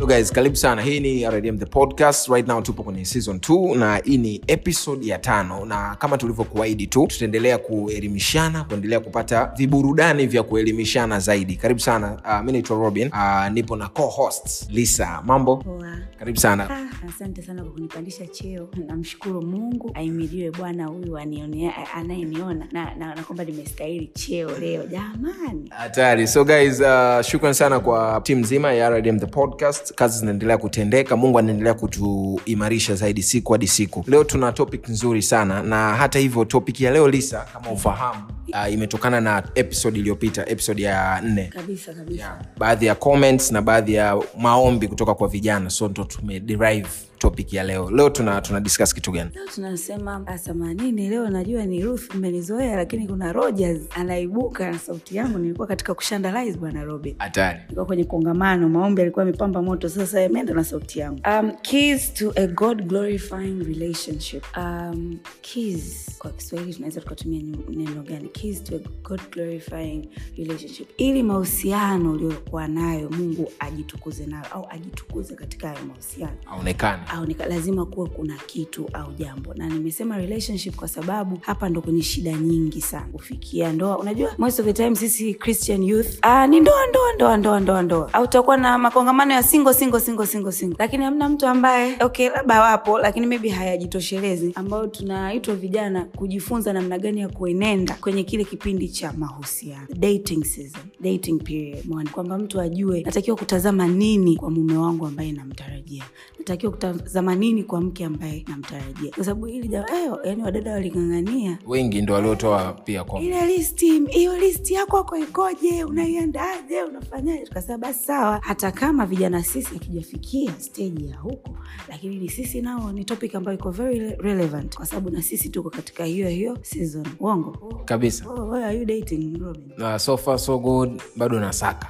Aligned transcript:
Hello 0.00 0.08
guys 0.14 0.32
karibu 0.32 0.56
sana. 0.56 0.82
Hii 0.82 1.00
ni 1.00 1.26
rdm 1.30 1.58
the 1.58 1.66
podcast. 1.66 2.28
Right 2.28 2.48
now 2.48 2.62
tupo 2.62 2.82
kwenye 2.82 3.04
season 3.04 3.36
2 3.36 3.78
na 3.78 3.96
hii 3.96 4.18
ni 4.18 4.40
episode 4.46 5.06
ya 5.06 5.18
tano. 5.18 5.64
Na 5.64 5.96
kama 5.98 6.18
tulivyokuahidi 6.18 6.86
tu 6.86 7.06
tutaendelea 7.06 7.58
kuelimishana 7.58 8.64
kuendelea 8.64 9.00
kupata 9.00 9.52
viburudani 9.56 10.26
vya 10.26 10.42
kuelimishana 10.42 11.20
zaidi. 11.20 11.56
Karibu 11.56 11.80
sana. 11.80 12.20
Uh, 12.24 12.46
mi 12.46 12.52
naitwa 12.52 12.78
robin. 12.78 13.08
Uh, 13.08 13.48
nipo 13.52 13.76
na 13.76 13.88
co-host 13.88 14.70
lisa. 14.70 15.22
Mambo? 15.24 15.56
Poa. 15.56 15.98
karibu 16.18 16.38
sana. 16.38 16.70
Ah, 16.70 17.08
asante 17.08 17.42
sana 17.42 17.62
kwa 17.62 17.72
kunipandisha 17.72 18.26
cheo. 18.26 18.68
Namshukuru 18.86 19.42
mungu. 19.42 19.90
Aimiliwe 19.94 20.50
bwana 20.50 20.86
huyu 20.86 21.18
anayeniona. 21.18 22.66
Na, 22.72 22.94
na, 22.94 23.14
na 23.14 23.22
kwamba 23.22 23.44
nimestahili 23.44 24.06
cheo 24.06 24.58
leo. 24.58 24.86
Jamani. 24.86 25.70
Hatari. 25.70 26.26
So 26.26 26.44
guys 26.44 26.80
uh, 26.80 27.20
shukran 27.22 27.52
sana 27.52 27.80
kwa 27.80 28.20
timu 28.24 28.40
nzima 28.40 28.72
ya 28.72 28.90
rdm 28.90 29.18
the 29.18 29.26
podcast 29.26 29.89
kazi 29.94 30.18
zinaendelea 30.18 30.58
kutendeka 30.58 31.16
mungu 31.16 31.38
anaendelea 31.38 31.74
kutuimarisha 31.74 32.94
zaidi 32.94 33.22
siku 33.22 33.52
hadi 33.52 33.66
siku. 33.68 34.04
Leo 34.06 34.24
tuna 34.24 34.52
topic 34.52 34.88
nzuri 34.88 35.22
sana 35.22 35.62
na 35.62 35.94
hata 35.96 36.18
hivyo 36.18 36.44
topic 36.44 36.80
ya 36.80 36.90
leo 36.90 37.08
lisa 37.08 37.46
kama 37.52 37.70
ufahamu 37.70 38.22
uh, 38.66 38.72
imetokana 38.72 39.20
na 39.20 39.42
episode 39.54 39.98
iliyopita 39.98 40.48
episode 40.48 40.82
ya 40.82 41.20
nne. 41.24 41.44
Kabisa 41.46 41.92
kabisa. 41.92 42.20
Yeah. 42.22 42.38
baadhi 42.58 42.86
ya 42.86 42.94
comments 42.94 43.52
na 43.52 43.62
baadhi 43.62 43.94
ya 43.94 44.22
maombi 44.38 44.88
kutoka 44.88 45.14
kwa 45.14 45.28
vijana. 45.28 45.70
So 45.70 45.88
ndo 45.88 46.04
tumederive 46.04 46.88
topic 47.20 47.52
ya 47.52 47.64
leo. 47.64 47.90
Leo 47.90 48.10
tuna, 48.10 48.40
tuna 48.40 48.60
discuss 48.60 48.94
kitu 48.94 49.12
gani? 49.12 49.30
Leo 49.34 49.46
tunasema 49.54 50.26
asamanini 50.26 51.08
leo 51.08 51.30
najua 51.30 51.66
ni 51.66 51.82
ruth 51.82 52.14
mmenizoea 52.14 52.76
lakini 52.76 53.06
kuna 53.08 53.32
rogers 53.32 53.80
anaibuka 53.90 54.70
na 54.70 54.78
sauti 54.78 55.16
yangu 55.16 55.38
nilikuwa 55.38 55.66
katika 55.66 55.94
kushandalize 55.94 56.58
bwana 56.58 56.84
Robe, 56.84 57.14
hatari. 57.18 57.58
Nilikuwa 57.58 57.86
kwenye 57.86 58.04
kongamano 58.04 58.68
maombi 58.68 59.02
alikuwa 59.02 59.22
amepamba 59.22 59.62
moto 59.62 59.88
sasa 59.88 60.24
ameenda 60.24 60.54
na 60.54 60.64
sauti 60.64 60.98
yangu. 60.98 61.20
Um, 61.26 61.52
keys 61.62 62.14
to 62.14 62.32
a 62.36 62.46
god 62.46 62.82
glorifying 62.86 63.64
relationship. 63.64 64.44
Um, 64.56 65.18
keys 65.40 66.10
kwa 66.18 66.30
kiswahili 66.30 66.74
tunaweza 66.74 67.00
tukatumia 67.00 67.42
neno 67.70 68.02
gani? 68.02 68.28
Keys 68.28 68.64
to 68.64 68.76
a 68.76 68.78
god 69.08 69.20
glorifying 69.32 70.08
relationship. 70.38 70.88
Ili 70.96 71.22
mahusiano 71.22 72.12
uliokuwa 72.12 72.68
nayo 72.68 73.10
mungu 73.10 73.52
ajitukuze 73.58 74.26
nayo 74.26 74.44
au 74.52 74.66
ajitukuze 74.70 75.34
katika 75.34 75.68
hayo 75.68 75.80
mahusiano. 75.86 76.36
Aonekane 76.46 77.02
au 77.10 77.26
nika, 77.26 77.46
lazima 77.46 77.86
kuwe 77.86 78.08
kuna 78.08 78.36
kitu 78.46 78.88
au 78.92 79.12
jambo. 79.12 79.54
Na 79.54 79.68
nimesema 79.68 80.18
relationship 80.18 80.76
kwa 80.76 80.88
sababu 80.88 81.38
hapa 81.40 81.68
ndo 81.68 81.80
kwenye 81.80 82.02
shida 82.02 82.32
nyingi 82.32 82.80
sana 82.80 83.06
kufikia 83.12 83.72
ndoa. 83.72 83.98
Unajua 83.98 84.30
most 84.38 84.60
of 84.60 84.66
the 84.66 84.72
time 84.72 84.96
sisi 84.96 85.34
christian 85.34 85.82
youth 85.82 86.18
ah, 86.22 86.46
ni 86.46 86.60
ndoa 86.60 86.86
ndoa 86.86 87.12
ndoa 87.14 87.36
ndoa 87.36 87.60
ndoa 87.60 87.82
ndoa. 87.82 88.12
Au 88.12 88.24
utakuwa 88.24 88.56
na 88.56 88.78
makongamano 88.78 89.34
ya 89.34 89.42
single 89.42 89.74
single 89.74 90.00
single 90.00 90.26
single 90.26 90.52
single. 90.52 90.76
Lakini 90.78 91.04
hamna 91.04 91.28
mtu 91.28 91.46
ambaye 91.46 91.96
okay 92.00 92.28
labda 92.28 92.60
wapo 92.62 92.98
lakini 92.98 93.26
maybe 93.26 93.48
hayajitoshelezi 93.48 94.52
ambayo 94.54 94.86
tunaitwa 94.86 95.54
vijana 95.54 96.04
kujifunza 96.04 96.72
namna 96.72 96.98
gani 96.98 97.20
ya 97.20 97.28
kuenenda 97.28 97.94
kwenye 98.00 98.22
kile 98.24 98.44
kipindi 98.44 98.88
cha 98.88 99.12
mahusiano. 99.12 99.86
Dating 99.96 100.44
season 100.44 100.82
dating 101.00 101.38
period. 101.42 102.10
Kwamba 102.10 102.38
mtu 102.38 102.60
ajue 102.60 103.00
natakiwa 103.02 103.36
kutazama 103.36 103.86
nini 103.88 104.36
kwa 104.36 104.50
mume 104.50 104.76
wangu 104.76 105.06
ambaye 105.06 105.32
namtarajia. 105.32 106.04
Natakiwa 106.38 106.72
kutazama 106.72 106.99
nini 107.36 107.64
kwa 107.64 107.80
mke 107.80 108.04
ambaye 108.04 108.44
namtarajia. 108.48 109.10
Kwa 109.14 109.24
sababu 109.24 109.46
hili 109.46 109.68
ja- 109.68 109.86
eh, 109.94 110.12
yani 110.24 110.42
wadada 110.42 110.72
waling'ang'ania 110.72 111.58
wengi 111.66 112.02
ndo 112.02 112.14
waliotoa 112.14 112.72
pia 112.72 113.04
kwa 113.04 113.20
ile 113.20 113.46
listi 113.46 114.00
hiyo 114.08 114.38
listi 114.38 114.74
yako 114.74 114.96
ako 114.98 115.16
ikoje? 115.16 115.84
Unaiandaje? 115.84 116.82
Unafanyaje? 116.82 117.42
Tukasema 117.44 117.78
basi 117.78 118.04
sawa. 118.04 118.40
Hata 118.42 118.72
kama 118.72 119.06
vijana 119.06 119.42
sisi 119.42 119.74
hatujafikia 119.74 120.52
steji 120.58 121.08
ya 121.08 121.16
huko 121.16 121.56
lakini 121.88 122.16
ni 122.16 122.28
sisi 122.28 122.62
nao 122.62 122.92
ni 122.92 123.04
topic 123.04 123.34
ambayo 123.34 123.58
iko 123.58 123.70
very 123.70 123.98
relevant. 124.18 124.76
Kwa 124.76 124.86
sababu 124.86 125.10
na 125.10 125.22
sisi 125.22 125.48
tuko 125.48 125.70
katika 125.70 126.04
hiyo 126.04 126.28
hiyo 126.28 126.58
season. 126.62 127.06
Uongo? 127.20 127.82
Kabisa. 127.84 128.28
Oh, 128.30 128.52
are 128.54 128.78
you 128.78 128.84
dating 128.84 129.38
Robin? 129.40 129.72
uh, 129.82 129.96
so 129.96 130.16
far 130.16 130.38
so 130.38 130.58
good. 130.58 131.02
Bado 131.16 131.40
nasaka 131.40 131.88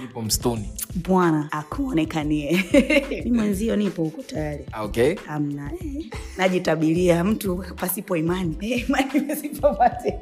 nipo 0.00 0.22
mstuni 0.22 0.68
bwana 1.08 1.52
akuonekanie 1.52 2.64
Ni 3.24 3.30
mwenzio 3.32 3.76
nipo 3.76 4.02
huko 4.04 4.22
tayari 4.22 4.49
okay. 4.82 5.16
Amna 5.28 5.70
eh. 5.72 6.06
najitabilia 6.38 7.24
mtu 7.24 7.64
pasipo 7.76 8.16
imani. 8.16 8.56
Eh, 8.60 8.88
imani 8.88 9.20
pasipopate 9.20 10.18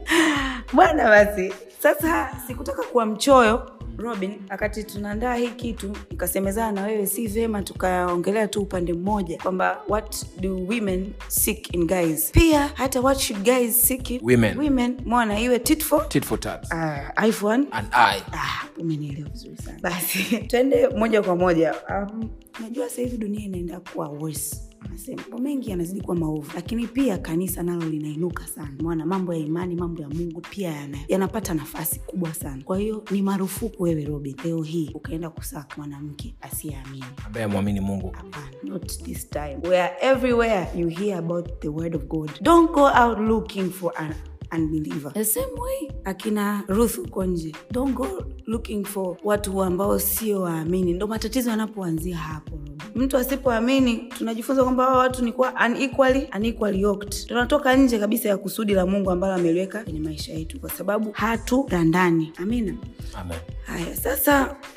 bwana 0.73 1.05
basi 1.05 1.53
sasa 1.83 2.31
sikutaka 2.47 2.83
kuwa 2.83 3.07
mchoyo 3.07 3.78
robin 3.99 4.35
wakati 4.51 4.85
tunaandaa 4.85 5.35
hii 5.35 5.49
kitu 5.49 5.97
ikasemezana 6.11 6.73
na 6.73 6.87
wewe 6.87 7.07
si 7.07 7.27
vyema 7.27 7.63
tukaongelea 7.63 8.49
tu 8.49 8.61
upande 8.63 8.93
mmoja 8.93 9.39
kwamba 9.39 9.83
what 9.89 10.27
do 10.41 10.55
women 10.57 11.13
seek 11.29 11.75
in 11.75 11.87
guys? 11.87 12.31
Pia 12.33 12.71
hata 12.75 13.01
what 13.01 13.19
should 13.19 13.45
guys 13.45 13.83
seek 13.83 14.11
in 14.11 14.21
Women. 14.23 14.59
women? 14.59 14.97
Mwana 15.05 15.41
iwe 15.41 15.59
tit 15.59 15.85
for? 15.85 16.09
Tit 16.09 16.25
for 16.25 16.41
tat 16.41 16.67
uh, 16.75 17.25
eye 17.25 17.33
for 17.33 17.53
and 17.53 17.69
i 17.93 18.23
Ah, 18.33 18.65
umenielewa 18.79 19.29
vizuri 19.29 19.57
sana. 19.57 19.79
Basi 19.83 20.19
twende 20.49 20.89
moja 20.89 21.23
kwa 21.23 21.37
moja. 21.37 21.75
Um, 21.91 22.31
najua 22.61 22.89
sasa 22.89 23.03
hivi 23.03 23.17
dunia 23.17 23.41
inaenda 23.45 23.81
kuwa 23.81 24.09
worse 24.09 24.57
Anasema, 24.85 25.23
mambo 25.23 25.39
mengi 25.39 25.71
yanazidi 25.71 26.01
kuwa 26.01 26.17
maovu 26.17 26.51
lakini 26.55 26.87
pia 26.87 27.19
kanisa 27.19 27.63
nalo 27.63 27.89
linainuka 27.89 28.47
sana. 28.47 28.75
Mwana 28.83 29.07
mambo 29.07 29.35
ya 29.35 29.39
imani 29.41 29.75
mambo 29.75 30.03
ya 30.03 30.09
mungu 30.09 30.41
pia 30.51 30.71
yana, 30.71 30.99
yanapata 31.09 31.55
nafasi 31.55 32.01
kubwa 32.01 32.35
sana. 32.35 32.63
Kwa 32.65 32.79
hiyo 32.79 33.05
ni 33.11 33.23
marufuku 33.23 33.83
wewe 33.83 34.05
robin 34.05 34.37
leo 34.45 34.63
hii 34.63 34.91
ukaenda 34.95 35.31
kusaka 35.31 35.77
mwanamke 35.77 36.35
asiyeamini. 36.41 37.05
Ambaye 37.27 37.45
amwamini 37.47 37.81
mungu. 37.81 38.11
Hapana, 38.11 38.51
not 38.63 39.03
this 39.03 39.31
time. 39.31 39.57
Where 39.63 39.91
everywhere 40.01 40.69
you 40.77 40.89
hear 40.89 41.19
about 41.19 41.61
the 41.61 41.69
word 41.69 41.95
of 41.97 42.05
God, 42.05 42.31
don't 42.43 42.73
go 42.73 42.87
out 42.87 43.19
looking 43.21 43.71
for 43.71 43.93
an 43.97 44.15
unbeliever. 44.53 45.13
The 45.13 45.25
same 45.25 45.53
way 45.61 45.91
akina 46.05 46.63
Ruth 46.69 46.99
uko 46.99 47.25
nje, 47.25 47.53
don't 47.71 47.95
go 47.95 48.25
looking 48.47 48.85
for 48.85 49.17
watu 49.25 49.63
ambao 49.63 49.99
sio 49.99 50.41
waamini. 50.43 50.93
Ndo 50.93 51.07
matatizo 51.07 51.51
yanapoanzia 51.51 52.17
hapo. 52.17 52.59
Mtu 52.95 53.17
asipoamini, 53.17 53.97
tunajifunza 53.97 54.63
kwamba 54.63 54.85
hawa 54.85 54.99
watu 54.99 55.25
ni 55.25 55.33
kuwa 55.33 55.53
unequally, 55.67 56.29
unequally 56.37 56.81
yoked. 56.81 57.27
Tunatoka 57.27 57.77
nje 57.77 57.99
kabisa 57.99 58.29
ya 58.29 58.37
kusudi 58.37 58.75
la 58.75 58.87
Mungu 58.87 59.11
ambalo 59.11 59.35
ameliweka 59.35 59.85
kwenye 59.85 60.01
maisha 60.01 60.33
yetu, 60.33 60.61
kwa 60.61 60.71
sababu 60.71 61.11
haturandani. 61.13 62.33
Amina. 62.37 62.75
amen 63.15 63.39
Haya, 63.69 63.97
sasa 63.97 64.57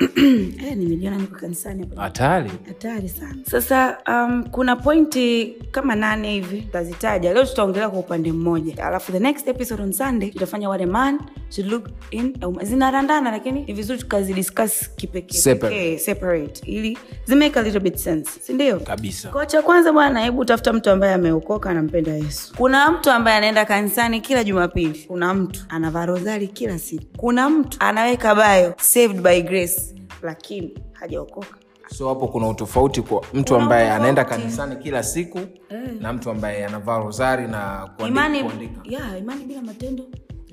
eh, 0.66 0.76
nimejiona 0.76 1.16
niko 1.16 1.36
kanisani 1.36 1.82
hapa 1.82 2.02
hatari 2.02 2.50
hatari 2.66 3.08
sana 3.08 3.36
sasa 3.50 3.98
um, 4.08 4.44
kuna 4.50 4.76
pointi 4.76 5.56
kama 5.70 5.94
nane 5.94 6.32
hivi 6.32 6.60
tutazitaja 6.62 7.32
leo 7.34 7.44
tutaongelea 7.44 7.88
kwa 7.90 7.98
upande 7.98 8.32
mmoja 8.32 8.86
alafu 8.86 9.12
the 9.12 9.18
next 9.18 9.48
episode 9.62 9.82
on 9.82 9.92
sunday 9.92 10.30
tutafanya 10.30 10.68
what 10.68 10.80
a 10.82 10.86
man 10.86 11.18
should 11.50 11.70
look 11.70 11.88
in 12.10 12.36
a 12.40 12.46
woman. 12.48 12.66
zinarandana 12.66 13.30
lakini 13.30 13.64
ni 13.64 13.72
vizuri 13.72 13.98
tukazidiscuss 13.98 14.90
kipekee. 14.96 15.38
Separate. 15.38 15.98
separate. 15.98 16.62
Ili 16.66 16.98
zimake 17.24 17.58
a 17.58 17.62
little 17.62 17.80
bit 17.80 17.96
sense 17.96 18.30
sindio 18.40 18.80
kabisa. 18.80 19.28
Kwa 19.28 19.46
cha 19.46 19.62
kwanza 19.62 19.92
bwana 19.92 20.20
hebu 20.20 20.44
tafuta 20.44 20.72
mtu 20.72 20.90
ambaye 20.90 21.14
ameokoka 21.14 21.70
anampenda 21.70 22.12
yesu. 22.12 22.54
Kuna 22.56 22.90
mtu 22.90 23.10
ambaye 23.10 23.36
anaenda 23.36 23.64
kanisani 23.64 24.20
kila 24.20 24.44
jumapili. 24.44 25.04
Kuna 25.08 25.34
mtu 25.34 25.60
anavaa 25.68 26.06
rozari 26.06 26.48
kila 26.48 26.78
siku. 26.78 27.04
Kuna 27.16 27.50
mtu 27.50 27.76
anaweka 27.80 28.34
bayo 28.34 28.74
saved 28.78 29.20
by 29.20 29.40
grace 29.42 29.94
lakini 30.22 30.74
hajaokoka 30.92 31.56
so 31.88 32.08
hapo 32.08 32.28
kuna 32.28 32.48
utofauti 32.48 33.02
kwa 33.02 33.22
mtu 33.34 33.56
ambaye 33.56 33.90
anaenda 33.90 34.24
kanisani 34.24 34.76
kila 34.76 35.02
siku 35.02 35.38
na 36.00 36.12
mtu 36.12 36.30
ambaye 36.30 36.66
anavaa 36.66 36.98
rozari 36.98 37.48
na 37.48 37.90
kuandika, 37.96 38.06
imani 38.08 38.44
kuandika. 38.44 38.80
ya 38.84 39.18
imani 39.18 39.44
bila 39.44 39.62
matendo 39.62 40.04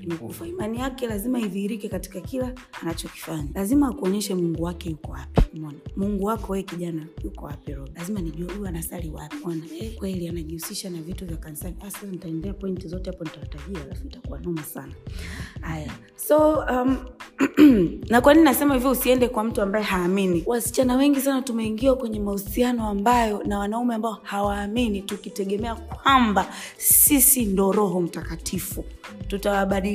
imekufa. 0.02 0.46
Imani 0.46 0.78
yake 0.78 1.06
lazima 1.06 1.40
idhihirike 1.40 1.88
katika 1.88 2.20
kila 2.20 2.52
anachokifanya. 2.82 3.48
Lazima 3.54 3.88
akuonyeshe 3.88 4.34
mungu 4.34 4.62
wake 4.62 4.90
yuko 4.90 5.12
wapi. 5.12 5.42
Umeona? 5.54 5.78
mungu 5.96 6.24
wako 6.24 6.52
wewe 6.52 6.62
kijana 6.62 7.06
yuko 7.24 7.44
wapi 7.46 7.72
roho? 7.72 7.88
Lazima 7.94 8.20
nijue 8.20 8.52
huyu 8.52 8.66
anasali 8.66 9.10
wapi. 9.10 9.36
Umeona? 9.44 9.62
eh, 9.80 9.94
kweli 9.94 10.28
anajihusisha 10.28 10.90
na 10.90 11.02
vitu 11.02 11.26
vya 11.26 11.36
kanisani. 11.36 11.76
Ah, 11.80 12.06
nitaendea 12.06 12.52
pointi 12.52 12.88
zote 12.88 13.10
hapo 13.10 13.24
nitawatajia 13.24 13.82
alafu 13.84 14.06
itakuwa 14.06 14.40
noma 14.40 14.62
sana. 14.62 14.92
Haya. 15.60 15.92
So 16.16 16.64
um, 16.70 16.96
na 18.10 18.20
kwa 18.20 18.34
nini 18.34 18.44
nasema 18.44 18.74
hivyo 18.74 18.90
usiende 18.90 19.28
kwa 19.28 19.44
mtu 19.44 19.62
ambaye 19.62 19.84
haamini? 19.84 20.42
Wasichana 20.46 20.96
wengi 20.96 21.20
sana 21.20 21.42
tumeingiwa 21.42 21.96
kwenye 21.96 22.20
mahusiano 22.20 22.88
ambayo 22.88 23.42
na 23.46 23.58
wanaume 23.58 23.94
ambao 23.94 24.18
hawaamini 24.22 25.02
tukitegemea 25.02 25.74
kwamba 25.74 26.46
sisi 26.76 27.44
ndo 27.44 27.72
roho 27.72 28.00
mtakatifu. 28.00 28.84
Tutawabadilisha 29.28 29.89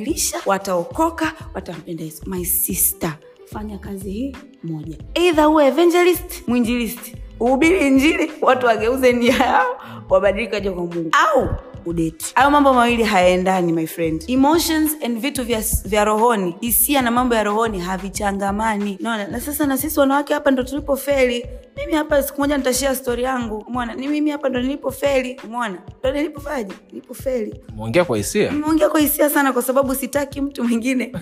wataokoka 0.46 1.32
watampenda 1.54 2.04
yesu. 2.04 2.22
My 2.26 2.44
sister 2.44 3.16
fanya 3.52 3.78
kazi 3.78 4.10
hii 4.10 4.36
moja. 4.62 4.96
Eidha 5.14 5.48
uwe 5.48 5.66
evangelist 5.66 6.42
mwinjilisti 6.48 7.16
uhubiri 7.40 7.86
injili 7.86 8.32
watu 8.40 8.66
wageuze 8.66 9.12
nia 9.12 9.36
yao 9.36 9.80
wabadilike 10.08 10.56
aja 10.56 10.72
kwa 10.72 10.82
mungu. 10.86 11.10
Au 11.12 11.48
udeti 11.86 12.32
hayo 12.34 12.50
mambo 12.50 12.74
mawili 12.74 13.02
hayaendani 13.02 13.72
my 13.72 13.86
friend. 13.86 14.24
Emotions 14.28 14.96
and 15.04 15.18
vitu 15.20 15.44
vya, 15.44 15.62
vya 15.84 16.04
rohoni 16.04 16.54
hisia 16.60 17.02
na 17.02 17.10
mambo 17.10 17.34
ya 17.34 17.42
rohoni 17.44 17.78
havichangamani. 17.80 18.98
Naona 19.00 19.26
na 19.26 19.40
sasa 19.40 19.66
na 19.66 19.78
sisi 19.78 20.00
wanawake 20.00 20.34
hapa 20.34 20.50
ndo 20.50 20.62
tulipofeli 20.62 21.46
mimi 21.76 21.92
hapa 21.92 22.22
siku 22.22 22.40
moja 22.40 22.56
nitashia 22.58 22.94
stori 22.94 23.22
yangu. 23.22 23.56
Umona 23.68 23.94
ni 23.94 24.08
mimi 24.08 24.30
hapa 24.30 24.48
ndo 24.48 24.60
nilipofeli 24.60 25.40
umona 25.44 25.78
ndo 26.00 26.12
nilipofaje 26.12 26.72
nilipofeli 26.92 27.60
mwongea 27.76 28.04
kwa 28.04 28.16
hisia? 28.16 28.50
Nimeongea 28.52 28.88
kwa 28.88 29.00
hisia 29.00 29.30
sana 29.30 29.52
kwa 29.52 29.62
sababu 29.62 29.94
sitaki 29.94 30.40
mtu 30.40 30.64
mwingine 30.64 31.12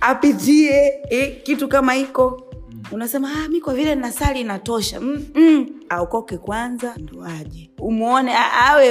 apitie 0.00 0.92
eh, 1.10 1.42
kitu 1.42 1.68
kama 1.68 1.92
hiko. 1.92 2.42
Unasema 2.92 3.28
ah, 3.32 3.48
mi 3.48 3.60
kwa 3.60 3.74
vile 3.74 3.94
nasali 3.94 4.40
inatosha. 4.40 5.00
Mm, 5.00 5.26
mm. 5.34 5.66
Aokoke 5.92 6.38
kwanza 6.38 6.94
ndo 6.98 7.24
aje. 7.24 7.70
Umwone 7.80 8.32
awe 8.70 8.90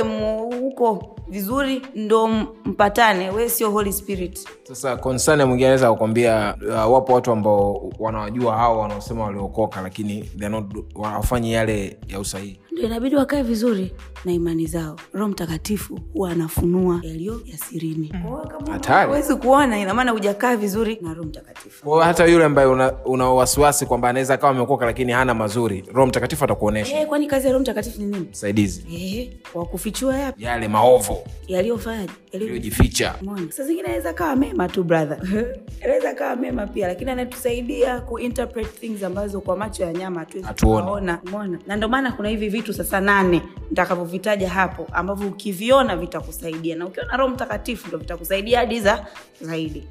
huko 0.61 1.15
vizuri 1.27 1.81
ndo 1.95 2.27
mpatane. 2.65 3.29
We 3.29 3.49
sio 3.49 3.71
holy 3.71 3.93
spirit. 3.93 4.47
Sasa 4.63 4.97
konsani 4.97 5.43
mwingine 5.45 5.67
anaweza 5.67 5.91
kukwambia 5.91 6.55
uh, 6.67 6.93
wapo 6.93 7.13
watu 7.13 7.31
ambao 7.31 7.89
wanawajua 7.99 8.57
hao 8.57 8.79
wanaosema 8.79 9.23
waliokoka 9.23 9.81
lakini 9.81 10.29
not- 10.37 11.03
hawafanyi 11.03 11.53
yale 11.53 11.97
ya 12.07 12.19
usahihi 12.19 12.59
ndio 12.71 12.83
inabidi 12.85 13.15
wakae 13.15 13.43
vizuri 13.43 13.91
na 14.25 14.31
imani 14.31 14.65
zao. 14.65 14.95
Roho 15.13 15.27
mtakatifu 15.27 15.99
huwa 16.13 16.31
anafunua 16.31 16.99
yaliyo 17.03 17.41
ya 17.45 17.57
sirini. 17.57 18.07
Hiyo 18.87 19.07
huwezi 19.07 19.35
kuona 19.35 19.79
inamaana 19.79 20.11
hujakaa 20.11 20.55
vizuri 20.55 20.97
na 21.01 21.13
roho 21.13 21.27
mtakatifu. 21.29 21.83
Kwa 21.85 22.05
hata 22.05 22.25
yule 22.25 22.45
ambaye 22.45 22.67
una, 22.67 22.93
una 23.05 23.29
wasiwasi 23.29 23.85
kwamba 23.85 24.09
anaweza 24.09 24.33
akawa 24.33 24.51
ameokoka 24.51 24.85
lakini 24.85 25.11
hana 25.11 25.33
mazuri 25.33 25.83
roho 25.93 26.07
mtakatifu 26.07 26.43
atakuonyesha 26.43 26.99
Eh, 27.01 27.07
kwani 27.07 27.27
kazi 27.27 27.47
ya 27.47 27.53
roho 27.53 27.61
mtakatifu 27.61 28.01
ni 28.01 28.05
nini? 28.07 28.27
Msaidizi. 28.31 28.85
Eh, 28.95 29.29
wa 29.53 29.65
kufichua 29.65 30.17
yapi? 30.17 30.43
Yale 30.43 30.67
maovu. 30.67 31.17
Yaliyofanyaje? 31.47 32.11
Yaliyojificha. 32.31 33.15
Saa 33.49 33.63
zingine 33.63 33.87
anaweza 33.87 34.13
kawa 34.13 34.35
mema 34.35 34.69
tu 34.69 34.83
brother. 34.83 35.17
Anaweza 35.83 36.13
kawa 36.13 36.35
mema 36.35 36.67
pia 36.67 36.87
lakini 36.87 37.11
anatusaidia 37.11 38.01
kuinterpret 38.01 38.79
things 38.79 39.03
ambazo 39.03 39.41
kwa 39.41 39.57
macho 39.57 39.83
ya 39.83 39.93
nyama 39.93 40.19
hatuwezi 40.19 40.49
kuona 40.65 41.19
umeona? 41.27 41.59
Na 41.67 41.75
ndio 41.75 41.89
maana 41.89 42.11
kuna 42.11 42.29
hivi 42.29 42.49
vitu 42.61 42.73
sasa 42.73 43.01
nane 43.01 43.41
nitakavyovitaja 43.69 44.49
hapo 44.49 44.87
ambavyo 44.93 45.27
ukiviona 45.27 45.95
vitakusaidia. 45.97 46.75
Na 46.75 46.85
ukiona 46.87 47.17
roho 47.17 47.33
mtakatifu 47.33 47.87
ndo 47.87 47.97
vitakusaidia 47.97 48.59
hadi 48.59 48.79
za 48.81 49.05
zaidi. 49.41 49.83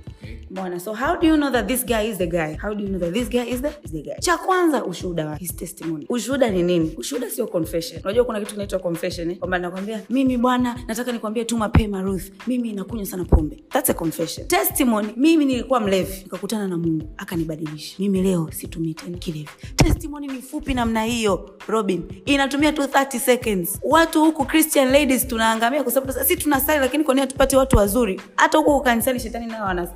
Umeona? 0.50 0.80
so 0.80 0.94
how 0.94 1.16
do 1.16 1.26
you 1.26 1.36
know 1.36 1.50
that 1.50 1.66
this 1.66 1.84
guy 1.86 2.02
is 2.10 2.18
the 2.18 2.26
guy? 2.26 2.56
How 2.62 2.74
do 2.74 2.82
you 2.82 2.88
know 2.88 2.98
that 3.00 3.12
this 3.12 3.28
guy 3.28 3.44
is 3.50 3.62
the, 3.62 3.68
is 3.84 3.92
the 3.92 4.02
guy? 4.02 4.18
Cha 4.20 4.36
kwanza 4.38 4.84
ushuhuda 4.84 5.26
wa 5.26 5.36
his 5.36 5.56
testimony. 5.56 6.06
Ushuhuda 6.08 6.50
ni 6.50 6.62
nini? 6.62 6.94
Ushuhuda 6.96 7.30
sio 7.30 7.46
confession. 7.46 8.00
Unajua 8.04 8.24
kuna 8.24 8.40
kitu 8.40 8.52
kinaitwa 8.52 8.78
confession 8.78 9.30
eh? 9.30 9.38
kwamba 9.38 9.58
nakwambia 9.58 10.00
mimi 10.10 10.36
bwana 10.36 10.76
nataka 10.88 11.12
nikwambie 11.12 11.44
tu 11.44 11.56
mapema 11.58 12.02
ruth. 12.02 12.32
Mimi 12.46 12.72
nakunywa 12.72 13.06
sana 13.06 13.24
pombe. 13.24 13.64
That's 13.68 13.90
a 13.90 13.94
confession. 13.94 14.46
Testimony 14.48 15.08
mimi 15.16 15.44
nilikuwa 15.44 15.80
mlevi 15.80 16.22
nikakutana 16.22 16.68
na 16.68 16.76
mungu 16.76 17.14
akanibadilisha. 17.16 17.96
Mimi 17.98 18.22
leo 18.22 18.48
situmii 18.52 18.94
tena 18.94 19.18
kilevi. 19.18 19.48
Testimony 19.76 20.26
ni 20.66 20.74
namna 20.74 21.04
hiyo 21.04 21.50
robin. 21.68 22.02
Inatumia 22.26 22.59
tu 22.72 22.82
30 22.82 23.18
seconds. 23.18 23.78
Watu 23.82 24.24
huku 24.24 24.44
christian 24.44 24.92
ladies 24.92 25.28
tunaangamia 25.28 25.82
kwa 25.82 25.92
sababu 25.92 26.12
sisi 26.12 26.36
tunasali 26.36 26.80
lakini 26.80 27.04
kwa 27.04 27.14
nini 27.14 27.26
tupate 27.26 27.56
watu 27.56 27.76
wazuri? 27.76 28.20
Hata 28.36 28.58
huku 28.58 28.80
kanisani 28.80 29.20
shetani 29.20 29.46
nayo 29.46 29.88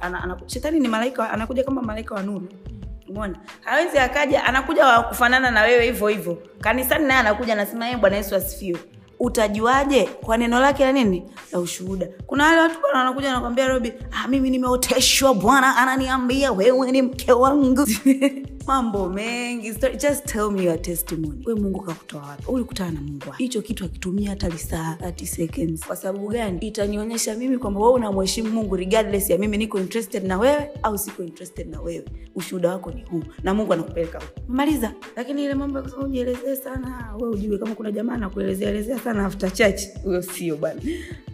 shetani 0.46 0.80
ni 0.80 0.88
malaika 0.88 1.30
anakuja 1.30 1.64
kama 1.64 1.82
malaika 1.82 2.14
wa 2.14 2.22
nuru. 2.22 2.48
Umeona? 3.08 3.38
Hawezi 3.60 3.98
akaja 3.98 4.44
anakuja 4.44 4.86
wa 4.86 5.28
na 5.50 5.62
wewe 5.62 5.84
hivyo 5.84 6.08
hivyo. 6.08 6.42
Kanisani 6.60 7.04
naye 7.06 7.20
anakuja 7.20 7.52
anasema 7.52 7.84
yeye 7.86 7.96
bwana 7.96 8.16
yesu 8.16 8.34
asifiwe. 8.36 8.78
Utajuaje? 9.20 10.04
Kwa 10.04 10.36
neno 10.36 10.60
lake 10.60 10.84
la 10.84 10.92
nini? 10.92 11.24
La 11.52 11.58
ushuhuda. 11.58 12.08
Kuna 12.26 12.44
wale 12.46 12.60
watu 12.60 12.80
bwana 12.80 12.98
wanakuja 12.98 13.28
wanakwambia 13.28 13.68
robi 13.68 13.92
ah, 14.12 14.28
mimi 14.28 14.50
nimeoteshwa 14.50 15.34
bwana 15.34 15.76
ananiambia 15.76 16.52
wewe 16.52 16.92
ni 16.92 17.02
mke 17.02 17.32
wangu 17.32 17.86
mambo 18.66 19.08
mengi. 19.08 19.72
Story. 19.74 19.96
just 19.96 20.24
tell 20.26 20.50
me 20.50 20.64
your 20.64 20.76
testimony. 20.82 21.42
We 21.46 21.54
mungu 21.54 21.80
kakutoa 21.80 22.22
wapi? 22.22 22.42
Ulikutana 22.48 22.90
na 22.90 23.00
mungu 23.00 23.22
wapi? 23.30 23.42
hicho 23.42 23.62
kitu 23.62 23.84
akitumia 23.84 24.30
hata 24.30 24.48
lisaa 24.48 24.96
30 25.00 25.26
seconds. 25.26 25.86
Kwa 25.86 25.96
sababu 25.96 26.28
gani? 26.28 26.58
Itanionyesha 26.58 27.34
mimi 27.34 27.58
kwamba 27.58 27.80
wewe 27.80 27.92
unamheshimu 27.92 28.50
mungu 28.50 28.76
regardless 28.76 29.30
ya 29.30 29.38
mimi 29.38 29.56
niko 29.58 29.78
interested 29.80 30.24
na 30.24 30.38
wewe 30.38 30.70
au 30.82 30.98
siko 30.98 31.22
interested 31.24 31.68
na 31.70 31.80
wewe. 31.80 32.04
Ushuhuda 32.34 32.70
wako 32.70 32.90
ni 32.90 33.02
huu 33.02 33.22
na 33.42 33.54
mungu 33.54 33.72
anakupeleka 33.72 34.18
huko. 34.18 34.40
Maliza. 34.48 34.92
Lakini 35.16 35.44
ile 35.44 35.54
mambo 35.54 35.78
ya 35.78 35.82
kusema 35.84 36.02
ujielezee 36.04 36.56
sana 36.56 37.14
we 37.20 37.28
ujue 37.28 37.58
kama 37.58 37.74
kuna 37.74 37.92
jamaa 37.92 38.12
anakuelezea 38.14 38.68
elezea 38.70 38.98
sana 38.98 39.26
after 39.26 39.52
church. 39.52 39.82
Huyo 40.04 40.22
sio 40.22 40.56
bana 40.56 40.80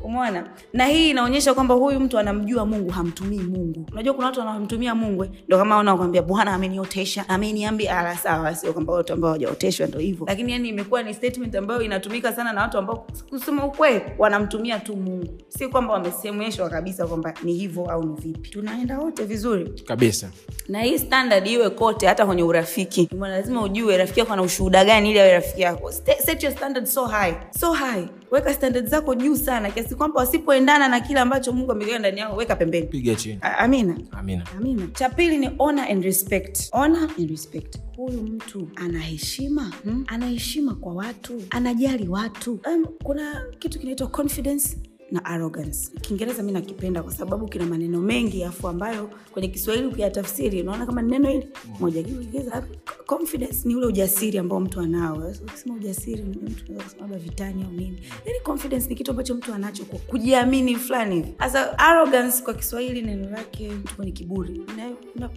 umeona? 0.04 0.50
Na 0.72 0.86
hii 0.86 1.10
inaonyesha 1.10 1.54
kwamba 1.54 1.74
huyu 1.74 2.00
mtu 2.00 2.18
anamjua 2.18 2.66
mungu 2.66 2.90
hamtumii 2.90 3.38
mungu. 3.38 3.86
Unajua 3.92 4.14
kuna 4.14 4.26
watu 4.26 4.40
wanamtumia 4.40 4.94
mungu 4.94 5.24
eh, 5.24 5.30
ndo 5.48 5.58
kama 5.58 5.76
wanakwambia 5.76 6.22
bwana 6.22 6.54
ameniotesha 6.54 7.19
ameniambia 7.28 7.98
ala 7.98 8.16
sawa 8.16 8.54
sio 8.54 8.72
kwamba 8.72 8.92
watu 8.92 9.12
ambao 9.12 9.28
hawajaoteshwa 9.30 9.86
ndo 9.86 9.98
hivyo. 9.98 10.26
Lakini 10.28 10.52
yani 10.52 10.68
imekuwa 10.68 11.02
ni 11.02 11.14
statement 11.14 11.54
ambayo 11.54 11.82
inatumika 11.82 12.32
sana 12.32 12.52
na 12.52 12.62
watu 12.62 12.78
ambao 12.78 13.06
kusema 13.30 13.64
ukweli 13.64 14.00
wanamtumia 14.18 14.78
tu 14.78 14.96
mungu. 14.96 15.38
Si 15.48 15.68
kwamba 15.68 15.92
wamesemeshwa 15.92 16.68
kabisa 16.70 17.06
kwamba 17.06 17.34
ni 17.42 17.52
hivyo 17.54 17.90
au 17.90 18.04
ni 18.04 18.14
vipi. 18.20 18.50
Tunaenda 18.50 18.98
wote 18.98 19.24
vizuri. 19.24 19.82
Kabisa. 19.86 20.30
Na 20.68 20.82
hii 20.82 20.98
standard 20.98 21.46
iwe 21.46 21.70
kote 21.70 22.06
hata 22.06 22.26
kwenye 22.26 22.42
urafiki. 22.42 23.08
Lazima 23.20 23.62
ujue 23.62 23.96
rafiki 23.96 24.20
yako 24.20 24.32
ana 24.32 24.42
ushuhuda 24.42 24.84
gani 24.84 25.10
ili 25.10 25.20
awe 25.20 25.32
rafiki 25.32 25.62
yako. 25.62 25.92
Set 25.92 26.42
your 26.42 26.52
standard 26.52 26.86
so 26.86 27.06
high 27.06 27.34
so 27.58 27.72
high 27.72 28.04
weka 28.30 28.54
standard 28.54 28.86
zako 28.86 29.14
juu 29.14 29.36
sana 29.36 29.70
kiasi 29.70 29.94
kwamba 29.94 30.20
wasipoendana 30.20 30.88
na 30.88 31.00
kile 31.00 31.20
ambacho 31.20 31.52
mungu 31.52 31.72
amegea 31.72 31.98
ndani 31.98 32.20
yao 32.20 32.36
weka 32.36 32.56
pembeni. 32.56 32.86
Piga 32.86 33.14
chini. 33.14 33.38
Amina. 33.58 33.96
Amina. 34.10 34.44
Amina. 34.56 34.86
Cha 34.86 35.08
pili 35.08 35.38
ni 35.38 35.50
honor 35.58 35.84
and 35.90 36.04
respect. 36.04 36.70
Honor 36.72 37.08
and 37.18 37.30
respect. 37.30 37.78
Huyu 37.96 38.22
mtu 38.22 38.68
ana 38.76 38.98
heshima 39.00 39.72
hmm? 39.84 40.04
ana 40.06 40.26
heshima 40.26 40.74
kwa 40.74 40.94
watu 40.94 41.42
anajali 41.50 42.08
watu. 42.08 42.60
Um, 42.66 42.84
kuna 43.02 43.44
kitu 43.58 43.78
kinaitwa 43.78 44.06
confidence 44.06 44.76
na 45.12 45.24
arrogance. 45.24 45.90
Kiingereza 46.00 46.42
mi 46.42 46.52
nakipenda 46.52 47.02
kwa 47.02 47.12
sababu 47.12 47.46
kina 47.48 47.66
maneno 47.66 48.00
mengi 48.00 48.44
afu 48.44 48.68
ambayo 48.68 49.10
kwenye 49.32 49.48
kiswahili 49.48 49.86
ukiyatafsiri 49.86 50.62
unaona 50.62 50.86
kama 50.86 51.02
ni 51.02 51.10
neno 51.10 51.28
hili. 51.28 51.48
Moja 51.80 52.02
Kiingereza, 52.02 52.64
confidence 53.06 53.68
ni 53.68 53.74
ule 53.76 53.86
ujasiri 53.86 54.38
ambao 54.38 54.60
mtu 54.60 54.80
anao. 54.80 55.32
Ukisema 55.42 55.74
ujasiri 55.74 56.22
mtu 56.22 56.64
anaweza 56.64 56.84
kusema 56.84 57.02
labda 57.02 57.18
vitani 57.18 57.62
au 57.64 57.70
nini. 57.72 58.02
Yani 58.26 58.40
confidence 58.44 58.88
ni 58.88 58.94
kitu 58.94 59.10
ambacho 59.10 59.34
mtu 59.34 59.54
anacho 59.54 59.84
kwa 59.84 59.98
kujiamini 59.98 60.76
fulani 60.76 61.14
hivi. 61.14 61.34
Sasa 61.38 61.78
arrogance 61.78 62.42
kwa 62.42 62.54
kiswahili 62.54 63.02
neno 63.02 63.30
lake 63.30 63.72
mwenye 63.96 64.12
kiburi. 64.12 64.62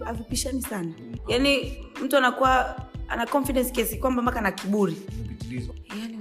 Havipishani 0.04 0.62
sana. 0.62 0.92
Yani 1.28 1.78
mtu 2.04 2.16
anakuwa 2.16 2.76
ana 3.08 3.26
confidence 3.26 3.70
kiasi 3.70 3.96
kwamba 3.96 4.22
mpaka 4.22 4.40
na 4.40 4.52
kiburi. 4.52 4.96
Yani 6.00 6.13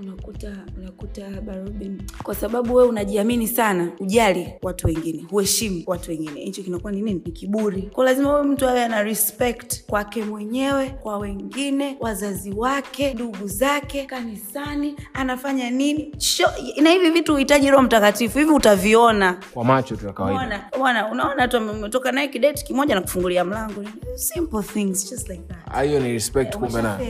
unakuta 0.47 1.23
unakuta 1.27 1.41
barobin 1.41 2.01
kwa 2.23 2.35
sababu 2.35 2.75
wewe 2.75 2.89
unajiamini 2.89 3.47
sana 3.47 3.91
ujali 4.00 4.53
watu 4.62 4.88
wengine 4.88 5.23
huheshimu 5.29 5.83
watu 5.88 6.12
wengine. 6.12 6.41
Hicho 6.41 6.63
kinakuwa 6.63 6.91
ni 6.91 7.01
nini? 7.01 7.21
Ni 7.25 7.31
kiburi. 7.31 7.81
Kwa 7.81 8.05
lazima 8.05 8.29
huyu 8.31 8.43
mtu 8.51 8.67
awe 8.67 8.83
ana 8.83 9.03
respect 9.03 9.85
kwake 9.85 10.23
mwenyewe 10.23 10.89
kwa 10.89 11.17
wengine 11.17 11.97
wazazi 12.00 12.51
wake 12.51 13.13
ndugu 13.13 13.47
zake 13.47 14.05
kanisani 14.05 14.95
anafanya 15.13 15.69
nini? 15.69 16.12
Sho, 16.17 16.47
na 16.81 16.89
hivi 16.89 17.09
vitu 17.09 17.33
uhitaji 17.33 17.69
roho 17.71 17.83
mtakatifu 17.83 18.39
hivi 18.39 18.51
utaviona. 18.51 19.38
Kwa 19.53 19.63
macho 19.65 19.95
tu 19.95 20.05
ya 20.07 20.13
kawaida. 20.13 20.69
Unaona, 20.75 21.12
unaona, 21.12 21.47
tu 21.47 21.57
umetoka 21.57 22.12
naye 22.12 22.27
kideti 22.27 22.65
kimoja 22.65 22.95
na 22.95 23.01
kufungulia 23.01 23.43
mlango. 23.45 23.83
Simple 24.15 24.63
things 24.63 25.09
just 25.09 25.29
like 25.29 25.43
that. 25.47 25.57
Ah, 25.73 25.81
hiyo 25.81 26.00
ni 26.00 26.12
respect 26.12 26.57
kumbe 26.57 26.81
nayo. 26.81 27.05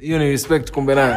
Hiyo 0.00 0.18
ni 0.18 0.24
respect 0.30 0.70
kumbe 0.72 0.94
nayo 0.94 1.16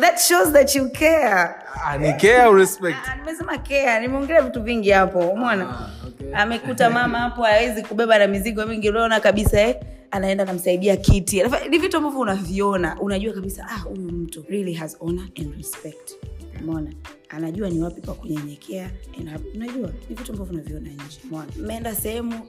that 0.00 0.18
shows 0.20 0.52
that 0.52 0.74
you 0.74 0.88
care. 0.90 1.54
Ah, 1.84 1.98
ni 1.98 2.12
care 2.12 2.50
respect? 2.54 2.96
Ah, 3.06 3.16
nimesema 3.16 3.58
care. 3.58 4.00
Nimeongelea 4.00 4.42
vitu 4.42 4.62
vingi 4.62 4.90
hapo 4.90 5.18
umona 5.18 5.90
amekuta 6.34 6.90
mama 6.90 7.18
hapo 7.18 7.42
hawezi 7.42 7.82
kubeba 7.82 8.18
na 8.18 8.26
mizigo 8.26 8.66
mingi 8.66 8.88
unaona 8.90 9.20
kabisa 9.20 9.60
eh? 9.60 9.76
anaenda 10.10 10.44
namsaidia 10.44 10.96
kiti. 10.96 11.42
Ni 11.70 11.78
vitu 11.78 11.96
ambavyo 11.96 12.20
unaviona 12.20 13.00
unajua 13.00 13.32
kabisa 13.34 13.66
ah 13.70 13.78
huyu 13.78 14.12
mtu 14.12 14.44
really 14.48 14.74
has 14.74 14.98
honor 14.98 15.24
and 15.38 15.56
respect. 15.56 16.10
Mona 16.64 16.92
anajua 17.28 17.68
ni 17.70 17.80
wapi 17.82 18.00
pa 18.00 18.12
kunyenyekea 18.12 18.90
unajua 19.54 19.90
ni 20.08 20.14
vitu 20.16 20.32
ambavyo 20.32 20.54
unaviona 20.54 20.88
nje. 20.90 21.20
Mona 21.30 21.46
mmeenda 21.58 21.94
sehemu 21.94 22.40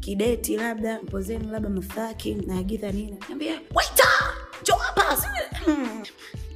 kideti 0.00 0.56
labda 0.56 0.98
mpozenu 1.02 1.50
labda 1.52 1.68
mafaki 1.68 2.34
na 2.34 2.58
agitha 2.58 2.92
nini 2.92 3.16
nambia 3.28 3.52
waita! 3.74 4.08
Jo 4.64 4.74
hapa. 4.74 5.16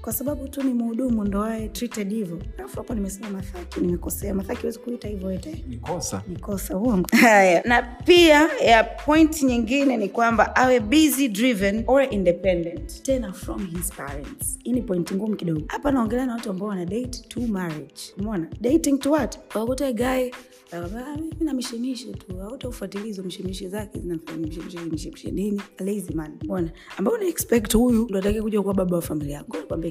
Kwa 0.07 0.13
sababu 0.13 0.49
tu 0.49 0.63
ni 0.63 0.75
mhudumu 0.75 1.25
ndo 1.25 1.45
awe 1.45 1.69
treated 1.69 2.11
hivyo. 2.11 2.39
Alafu 2.59 2.77
hapo 2.77 2.95
nimesema 2.95 3.31
mathaki 3.31 3.81
nimekosea. 3.81 4.35
Mathaki 4.35 4.61
huwezi 4.61 4.79
kuita 4.79 5.09
hivyo 5.09 5.31
ete 5.33 5.65
nikosa 5.69 6.23
nikosa 6.29 6.77
uongo. 6.77 7.09
Haya 7.21 7.63
na 7.65 7.83
pia 7.83 8.49
ya 8.67 8.85
point 8.85 9.43
nyingine 9.43 9.97
ni 9.97 10.09
kwamba 10.09 10.57
awe 10.57 10.81
busy 10.81 11.29
driven 11.29 11.85
or 11.87 12.07
independent. 12.15 13.03
Tena 13.03 13.33
from 13.33 13.67
his 13.67 13.93
parents. 13.93 14.59
Hii 14.65 14.73
ni 14.73 14.83
point 14.83 15.13
ngumu 15.13 15.37
kidogo. 15.37 15.63
Hapa 15.67 15.91
naongelea 15.91 16.27
na 16.27 16.33
watu 16.33 16.51
ambao 16.51 16.69
wana 16.69 16.85
date 16.85 17.25
to 17.29 17.41
marriage. 17.41 18.01
Umeona? 18.19 18.47
Dating 18.61 18.99
to 18.99 19.11
what? 19.13 19.39
Wakuta 19.55 19.93
guy 19.93 20.31
mimi 20.73 21.35
na 21.41 21.55
mishemishe 21.55 22.13
tu. 22.13 22.43
Autaufuatilia 22.43 23.07
hizo 23.07 23.23
mishemishe 23.23 23.69
zake 23.69 23.99
zinamfanya 24.01 24.39
mishemishe 24.39 24.79
mishemishe 24.79 25.31
nini? 25.31 25.63
Lazy 25.79 26.15
man. 26.15 26.71
Ambao 26.97 27.15
una 27.15 27.25
expect 27.27 27.75
huyu 27.75 28.07
ndo 28.11 28.19
atake 28.19 28.43
kuja 28.43 28.63
kuwa 28.63 28.75
baba 28.75 28.97
wa 28.97 29.03
familia 29.03 29.37
yako. 29.37 29.57
Nikwambia 29.57 29.91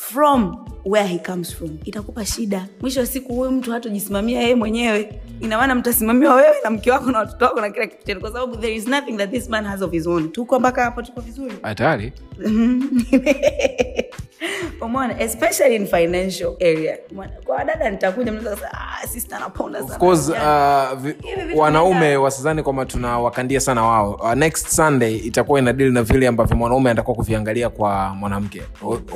from 0.00 0.56
where 0.84 1.06
he 1.06 1.18
comes 1.18 1.50
from. 1.54 1.78
Itakupa 1.84 2.24
shida. 2.26 2.66
Mwisho 2.80 3.00
wa 3.00 3.06
siku 3.06 3.34
huyu 3.34 3.50
mtu 3.50 3.72
hatojisimamia 3.72 4.40
yeye 4.40 4.54
mwenyewe. 4.54 5.20
Inamaana 5.40 5.74
mtasimamiwa 5.74 6.34
wewe 6.34 6.56
na 6.64 6.70
mke 6.70 6.90
wako 6.90 7.10
na 7.10 7.18
watoto 7.18 7.44
wako 7.44 7.60
na 7.60 7.70
kila 7.70 7.86
kitu. 7.86 8.04
Chenu 8.06 8.20
kwa 8.20 8.32
sababu 8.32 8.56
there 8.56 8.74
is 8.74 8.86
nothing 8.88 9.16
that 9.16 9.30
this 9.30 9.48
man 9.48 9.64
has 9.64 9.82
of 9.82 9.90
his 9.90 10.06
own. 10.06 10.32
Tuko 10.32 10.60
mpaka 10.60 10.84
hapo 10.84 11.02
tuko 11.02 11.20
vizuri? 11.20 11.54
Hatari. 11.62 12.12
Umona 14.80 15.20
especially 15.20 15.76
in 15.76 15.86
financial 15.86 16.56
area. 16.60 16.98
Kwa 17.44 17.56
wadada 17.56 17.90
nitakuja 17.90 18.32
mnaweza 18.32 18.68
of 19.84 19.98
course 19.98 20.28
uh, 20.28 21.58
wanaume 21.60 22.16
wasizani 22.16 22.62
kwamba 22.62 22.84
tunawakandia 22.86 23.60
sana 23.60 23.82
wao. 23.84 24.14
Uh, 24.14 24.34
next 24.34 24.66
sunday 24.68 25.16
itakuwa 25.16 25.58
inadili 25.60 25.90
na 25.90 26.02
vile 26.02 26.28
ambavyo 26.28 26.56
mwanaume 26.56 26.90
anatakuwa 26.90 27.16
kuviangalia 27.16 27.68
kwa 27.70 28.14
mwanamke. 28.14 28.62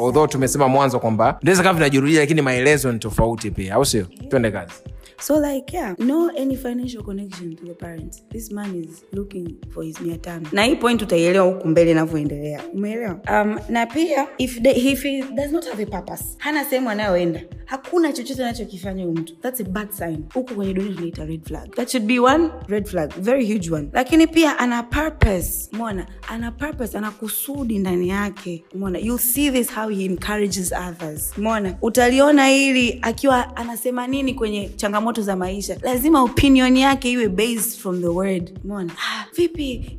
Although 0.01 0.29
tumesema 0.29 0.69
mwanzo 0.69 1.01
kwamba 1.01 1.39
ndaweza 1.43 1.63
kama 1.63 1.75
vinajirudia 1.75 2.21
lakini 2.21 2.43
maelezo 2.43 2.93
ni 2.93 2.99
tofauti 2.99 3.51
pia 3.51 3.75
au 3.75 3.85
sio? 3.85 4.07
Twende 4.29 4.51
kazi. 4.51 4.73
So 5.21 5.41
like 5.41 5.73
yeah 5.77 5.95
no 5.99 6.31
any 6.37 6.57
financial 6.57 7.03
connection 7.03 7.57
to 7.57 7.65
the 7.67 7.75
parents. 7.75 8.23
This 8.31 8.51
man 8.53 8.75
is 8.75 9.05
looking 9.13 9.57
for 9.71 9.85
his 9.85 10.01
mia 10.01 10.19
tano 10.19 10.49
na 10.53 10.63
hii 10.65 10.77
point 10.77 11.03
utaielewa 11.03 11.47
huku 11.47 11.69
mbele 11.69 11.91
inavyoendelea. 11.91 12.61
Umeelewa? 12.73 13.19
Um, 13.31 13.59
na 13.69 13.87
pia 13.87 14.27
if, 14.39 14.61
the, 14.63 14.71
if 14.71 15.03
he 15.03 15.23
does 15.23 15.53
not 15.53 15.67
have 15.69 15.83
a 15.83 15.87
purpose 15.87 16.25
hana 16.39 16.65
sehemu 16.65 16.91
anayoenda 16.91 17.41
hakuna 17.65 18.13
chochote 18.13 18.45
anachokifanya 18.45 19.05
huyu 19.05 19.17
mtu. 19.19 19.37
Thats 19.37 19.61
a 19.61 19.65
bad 19.75 19.91
sign. 19.93 20.25
Huku 20.35 20.55
kwenye 20.55 20.75
dunia 20.75 20.93
tunaita 20.95 21.25
red 21.25 21.45
flag. 21.49 21.71
That 21.75 21.91
should 21.91 22.07
be 22.07 22.19
one 22.19 22.51
red 22.69 22.87
flag 22.87 23.11
very 23.19 23.45
huge 23.47 23.71
one. 23.71 23.89
Lakini 23.93 24.27
pia 24.27 24.59
ana 24.59 24.83
purpose 24.83 25.69
mona 25.73 26.07
ana 26.29 26.51
purpose 26.53 26.99
ana 26.99 27.11
kusudi 27.11 27.79
ndani 27.79 28.09
yake 28.09 28.65
mona 28.75 28.99
you 28.99 29.19
see 29.19 29.51
this 29.51 29.71
how 29.75 29.89
he 29.89 30.05
encourages 30.05 30.73
others 30.89 31.39
mona 31.39 31.77
utaliona 31.83 32.47
hili 32.47 32.99
akiwa 33.03 33.57
anasema 33.57 34.07
nini 34.07 34.35
kwenye 34.35 34.69
changamoto 34.69 35.23
za 35.23 35.37
maisha. 35.37 35.77
Lazima 35.83 36.23
opinion 36.23 36.77
yake 36.77 37.13
iwe 37.13 37.29
based 37.29 37.81
from 37.81 38.01
the 38.01 38.07
word 38.09 38.59
mona 38.65 38.93
ah, 38.93 39.25
vipi 39.37 39.99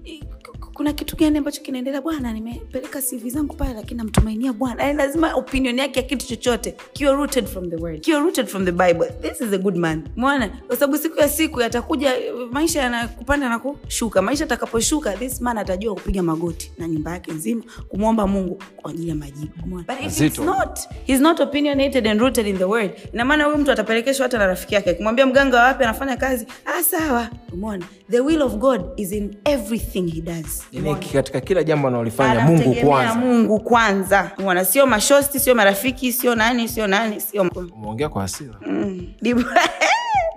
kuna 0.75 0.93
kitu 0.93 1.15
gani 1.15 1.37
ambacho 1.37 1.61
kinaendelea? 1.61 2.01
Bwana 2.01 2.33
nimepeleka 2.33 3.01
cv 3.01 3.27
zangu 3.29 3.55
pale 3.55 3.73
lakini 3.73 3.97
namtumainia 3.97 4.53
bwana. 4.53 4.83
Yani 4.83 4.97
lazima 4.97 5.33
opinion 5.35 5.77
yake 5.79 5.99
ya 5.99 6.05
kitu 6.05 6.27
chochote 6.27 6.75
kiwe 6.93 7.11
rooted 7.11 7.45
from 7.47 7.69
the 7.69 7.75
word. 7.75 8.01
Kiwe 8.01 8.19
rooted 8.19 8.47
from 8.47 8.65
the 8.65 8.71
bible. 8.71 9.05
This 9.21 9.41
is 9.41 9.53
a 9.53 9.57
good 9.57 9.75
man. 9.77 10.03
Mwana 10.15 10.49
kwa 10.67 10.75
sababu 10.77 10.97
siku 10.97 11.19
ya 11.19 11.29
siku 11.29 11.61
yatakuja 11.61 12.13
maisha 12.51 12.81
yanakupanda 12.81 13.49
na 13.49 13.59
kushuka. 13.59 14.21
Maisha 14.21 14.43
atakaposhuka 14.43 15.13
this 15.17 15.41
man 15.41 15.57
atajua 15.57 15.93
kupiga 15.93 16.23
magoti 16.23 16.71
na 16.77 16.87
nyumba 16.87 17.11
yake 17.11 17.31
nzima 17.31 17.63
kumwomba 17.89 18.27
mungu 18.27 18.59
kwa 18.75 18.91
ajili 18.91 19.09
ya 19.09 19.15
majibu. 19.15 19.51
Umeona? 19.63 19.83
but 19.87 19.99
if 20.05 20.21
it's 20.21 20.39
not 20.39 20.79
he's 21.07 21.19
not 21.21 21.39
opinionated 21.39 22.07
and 22.07 22.21
rooted 22.21 22.47
in 22.47 22.57
the 22.57 22.65
word. 22.65 22.91
Ina 23.13 23.25
maana 23.25 23.43
huyu 23.43 23.57
mtu 23.57 23.71
atapelekeshwa 23.71 24.23
hata 24.23 24.37
na 24.37 24.47
rafiki 24.47 24.75
yake. 24.75 24.89
Akimwambia 24.89 25.25
mganga 25.25 25.57
wa 25.57 25.63
wapi 25.63 25.83
anafanya 25.83 26.17
kazi 26.17 26.45
ah 26.65 26.83
sawa. 26.83 27.29
Umeona? 27.53 27.85
The 28.11 28.19
will 28.19 28.41
of 28.41 28.55
god 28.57 28.81
is 28.97 29.11
in 29.11 29.35
everything 29.45 30.11
he 30.11 30.21
does 30.21 30.64
yani 30.71 30.95
katika 30.95 31.41
kila 31.41 31.63
jambo 31.63 31.87
analolifanya 31.87 32.39
mungu 32.45 32.75
kwanza. 32.75 33.15
Mungu 33.15 33.59
kwanza. 33.59 34.31
Mwana 34.37 34.65
sio 34.65 34.85
mashosti 34.85 35.39
sio 35.39 35.55
marafiki 35.55 36.13
sio 36.13 36.35
nani 36.35 36.67
sio 36.67 36.87
nani 36.87 37.21
sio 37.21 37.41
umeongea 37.75 38.09
kwa 38.09 38.21
hasira. 38.21 38.55
Mm. 38.67 39.07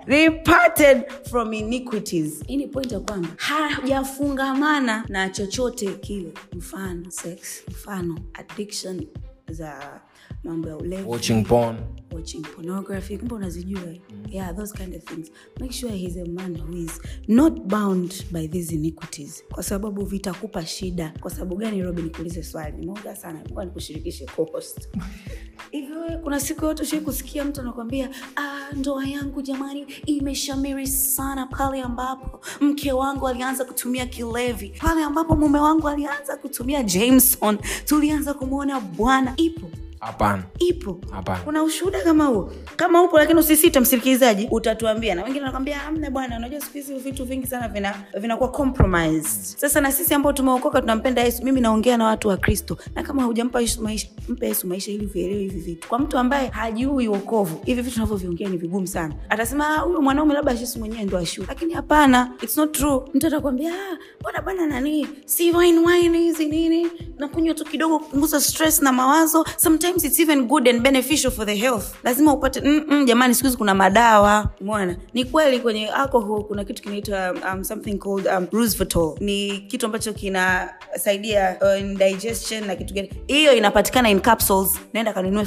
Departed 0.07 1.03
from 1.29 1.53
iniquities. 1.53 2.43
Hii 2.47 2.57
ni 2.57 2.67
point 2.67 2.91
ya 2.91 2.99
kwamba 2.99 3.27
hajafungamana 3.37 5.03
na 5.07 5.29
chochote 5.29 5.87
kile. 5.93 6.31
Mfano 6.53 7.11
sex 7.11 7.63
mfano 7.67 8.19
addiction 8.33 9.07
za 9.49 9.99
mambo 10.43 10.69
ya 10.69 10.77
ulevi. 10.77 11.03
Watching 11.09 11.43
porn 11.43 11.77
watching 12.19 12.41
pornography 12.41 13.17
kumbe 13.17 13.35
unazijua. 13.35 13.81
Yeah 14.29 14.55
those 14.55 14.73
kind 14.73 14.95
of 14.95 15.03
things. 15.03 15.31
Make 15.59 15.71
sure 15.73 15.91
he's 15.91 16.17
a 16.17 16.25
man 16.25 16.55
who 16.55 16.77
is 16.77 17.01
not 17.27 17.53
bound 17.67 18.25
by 18.31 18.47
these 18.47 18.75
iniquities. 18.75 19.43
Kwa 19.51 19.63
sababu 19.63 20.05
vitakupa 20.05 20.65
shida. 20.65 21.13
Kwa 21.19 21.31
sababu 21.31 21.55
gani 21.55 21.81
robi 21.81 22.01
nikuulize 22.01 22.43
swali? 22.43 22.77
Nimeoga 22.77 23.15
sana. 23.15 23.39
Kuwa 23.49 23.65
nikushirikishe 23.65 24.25
cost 24.25 24.89
hivyo 25.71 26.19
kuna 26.23 26.39
siku 26.39 26.65
yote 26.65 26.83
ushai 26.83 26.99
kusikia 27.01 27.45
mtu 27.45 27.61
anakwambia 27.61 28.09
ah, 28.35 28.73
ndoa 28.73 29.07
yangu 29.07 29.41
jamani 29.41 29.81
imeshamiri 30.05 30.87
sana 30.87 31.45
pale 31.45 31.81
ambapo 31.81 32.39
mke 32.61 32.91
wangu 32.91 33.27
alianza 33.27 33.65
kutumia 33.65 34.05
kilevi. 34.05 34.69
Pale 34.69 35.03
ambapo 35.03 35.35
mume 35.35 35.59
wangu 35.59 35.87
alianza 35.89 36.37
kutumia 36.37 36.83
jameson. 36.83 37.57
Tulianza 37.85 38.33
kumwona 38.33 38.79
bwana. 38.79 39.33
Ipo 39.37 39.71
hapana. 39.99 40.43
Ipo. 40.59 41.01
Hapana. 41.11 41.39
kuna 41.39 41.63
ushuhuda 41.63 42.01
kama 42.03 42.25
huo? 42.25 42.51
Kama 42.75 43.03
upo 43.03 43.17
lakini 43.17 43.39
usisite 43.39 43.79
msikilizaji. 43.79 44.47
Utatuambia. 44.51 45.15
Na 45.15 45.23
wengine 45.23 45.39
wanakwambia 45.39 45.83
amna 45.83 46.11
bwana. 46.11 46.37
Unajua 46.37 46.59
siku 46.61 46.73
hizi 46.73 46.93
vitu 46.95 47.25
vingi 47.25 47.47
sana 47.47 47.67
vina 47.67 47.95
vinakuwa 48.19 48.51
compromised. 48.51 49.57
Sasa 49.59 49.81
na 49.81 49.91
sisi 49.91 50.13
ambao 50.13 50.33
tumeokoka 50.33 50.81
tunampenda 50.81 51.21
yesu 51.23 51.43
mimi 51.43 51.61
naongea 51.61 51.97
na 51.97 52.05
watu 52.05 52.27
wa 52.27 52.37
kristo. 52.37 52.77
Na 52.95 53.03
kama 53.03 53.23
hujampa 53.23 53.61
yesu 53.61 53.81
maisha 53.81 54.07
mpe 54.29 54.47
yesu 54.47 54.67
maisha 54.67 54.91
ili 54.91 55.05
vielewe 55.05 55.39
hivi 55.41 55.59
vitu. 55.59 55.87
Kwa 55.87 55.99
mtu 55.99 56.17
ambaye 56.17 56.47
hajui 56.47 57.07
uokovu 57.07 57.61
hivi 57.65 57.81
vitu 57.81 57.93
tunavyoviongea 57.93 58.49
ni 58.49 58.57
vigumu 58.57 58.87
sana. 58.87 59.13
Atasema 59.29 59.77
huyu 59.77 60.01
mwanaume 60.01 60.33
labda 60.33 60.51
yesu 60.51 60.79
mwenyewe 60.79 61.03
ndo 61.03 61.17
ashu 61.17 61.45
lakini 61.47 61.73
hapana 61.73 62.31
it's 62.41 62.57
not 62.57 62.71
true. 62.71 63.01
Mtu 63.13 63.27
atakwambia 63.27 63.73
"Ah, 63.73 63.97
bwana 64.21 64.41
bwana 64.41 64.65
nani 64.67 65.07
si 65.25 65.51
wine 65.51 65.79
wine 65.79 66.17
hizi 66.17 66.45
nini? 66.45 66.87
Nakunywa 67.17 67.55
tu 67.55 67.65
kidogo 67.65 67.99
kupunguza 67.99 68.41
stress 68.41 68.81
na 68.81 68.91
mawazo 68.91 69.45
sometimes 69.57 69.88
it's 69.97 70.19
even 70.19 70.47
good 70.47 70.67
and 70.67 70.81
beneficial 70.83 71.31
for 71.31 71.45
the 71.45 71.55
health. 71.55 71.95
Lazima 72.03 72.33
upate 72.33 72.61
Mm-mm, 72.61 73.05
jamani 73.05 73.35
siku 73.35 73.57
kuna 73.57 73.75
madawa. 73.75 74.49
Mwana 74.61 74.97
ni 75.13 75.25
kweli 75.25 75.59
kwenye 75.59 75.87
alcohol 75.89 76.43
kuna 76.43 76.63
kitu 76.65 76.83
kinaitwa 76.83 77.35
um, 77.53 77.63
something 77.63 77.97
called 77.97 78.27
um, 78.27 78.47
rusvetol 78.51 79.15
ni 79.19 79.57
kitu 79.59 79.85
ambacho 79.85 80.13
kinasaidia 80.13 81.57
uh, 81.61 81.79
in 81.81 81.97
digestion 81.97 82.65
na 82.67 82.75
kitu 82.75 82.93
gani. 82.93 83.09
Hiyo 83.27 83.53
inapatikana 83.53 84.09
in 84.09 84.19
capsules. 84.19 84.79
Naenda 84.93 85.13
kanunue 85.13 85.45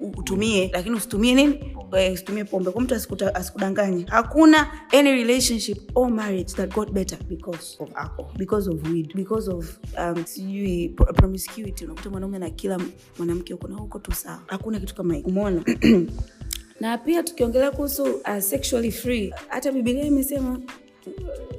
u- 0.00 0.12
utumie. 0.16 0.70
Lakini 0.72 0.96
usitumie 0.96 1.34
nini? 1.34 1.74
Eh, 1.96 2.12
usitumie 2.12 2.44
pombe. 2.44 2.70
Kwa 2.70 2.82
mtu 2.82 2.94
asikudanganye 3.34 4.04
hakuna 4.08 4.66
any 4.92 5.10
relationship 5.12 5.78
or 5.94 6.10
marriage 6.10 6.52
that 6.54 6.74
got 6.74 6.90
better 6.90 7.18
because 7.28 7.76
of 7.80 7.88
alcohol. 7.94 8.32
Because 8.38 8.70
of 8.70 8.88
weed. 8.92 9.12
Because 9.14 9.50
of 9.50 9.78
um, 9.98 10.24
sijui 10.24 10.88
promiscuity. 10.88 11.84
Unakuta 11.84 12.10
mwanaume 12.10 12.38
na 12.38 12.50
kila 12.50 12.80
mwanamke 13.18 13.35
huko 13.52 13.68
na 13.68 13.76
huko 13.76 13.98
tu 13.98 14.12
sawa. 14.12 14.42
Hakuna 14.46 14.80
kitu 14.80 14.94
kama 14.94 15.14
hiki 15.14 15.28
umeona? 15.28 15.62
Na 16.80 16.98
pia 16.98 17.22
tukiongelea 17.22 17.70
kuhusu 17.70 18.02
uh, 18.04 18.38
sexually 18.38 18.92
free 18.92 19.34
hata 19.48 19.72
bibilia 19.72 20.04
imesema 20.04 20.60